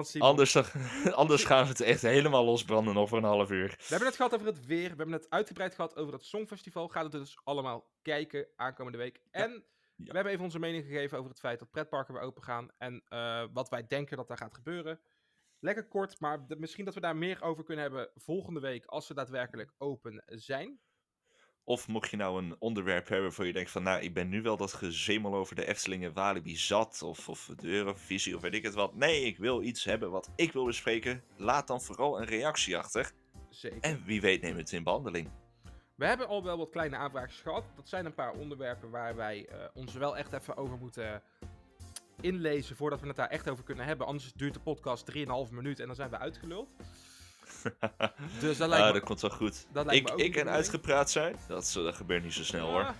[0.02, 0.28] Simon.
[0.28, 0.56] Anders,
[1.12, 3.68] anders gaan we het echt helemaal losbranden over een half uur.
[3.68, 4.90] We hebben het gehad over het weer.
[4.90, 6.88] We hebben het uitgebreid gehad over het Songfestival.
[6.88, 9.20] Gaat het dus allemaal kijken aankomende week.
[9.30, 10.04] En Ja.
[10.04, 12.68] we hebben even onze mening gegeven over het feit dat pretparken weer open gaan.
[12.78, 15.00] En eh, wat wij denken dat daar gaat gebeuren.
[15.66, 19.06] Lekker kort, maar de- misschien dat we daar meer over kunnen hebben volgende week als
[19.06, 20.78] ze daadwerkelijk open zijn.
[21.64, 23.82] Of mocht je nou een onderwerp hebben waarvan je denkt van...
[23.82, 27.02] Nou, ik ben nu wel dat gezemel over de Efteling en Walibi zat.
[27.02, 28.94] Of, of de Eurovisie of weet ik het wat.
[28.94, 31.22] Nee, ik wil iets hebben wat ik wil bespreken.
[31.36, 33.12] Laat dan vooral een reactie achter.
[33.48, 33.80] Zeker.
[33.80, 35.30] En wie weet neem het in behandeling.
[35.94, 37.64] We hebben al wel wat kleine aanvraagjes gehad.
[37.76, 41.22] Dat zijn een paar onderwerpen waar wij eh, ons wel echt even over moeten
[42.20, 44.06] inlezen voordat we het daar echt over kunnen hebben.
[44.06, 46.68] Anders duurt de podcast 3,5 minuut en dan zijn we uitgeluld.
[48.40, 48.98] Dus dat lijkt Ah, me...
[48.98, 49.66] dat komt wel goed.
[49.72, 52.82] dat lijkt Ik, me ik en uitgepraat zijn, dat, dat gebeurt niet zo snel hoor.
[52.84, 52.90] Ah,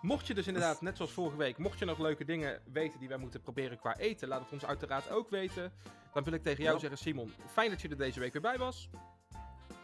[0.00, 3.08] Mocht je dus inderdaad, net zoals vorige week, mocht je nog leuke dingen weten die
[3.08, 5.72] wij moeten proberen qua eten, laat het ons uiteraard ook weten.
[6.12, 6.80] Dan wil ik tegen jou Ja.
[6.80, 8.88] zeggen, Simon, fijn dat je er deze week weer bij was.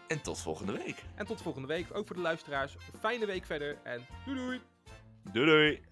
[0.09, 1.03] En tot volgende week.
[1.14, 1.87] En tot volgende week.
[1.93, 2.77] Ook voor de luisteraars.
[3.01, 4.61] Fijne week verder en doei doei!
[5.33, 5.83] Doei doei.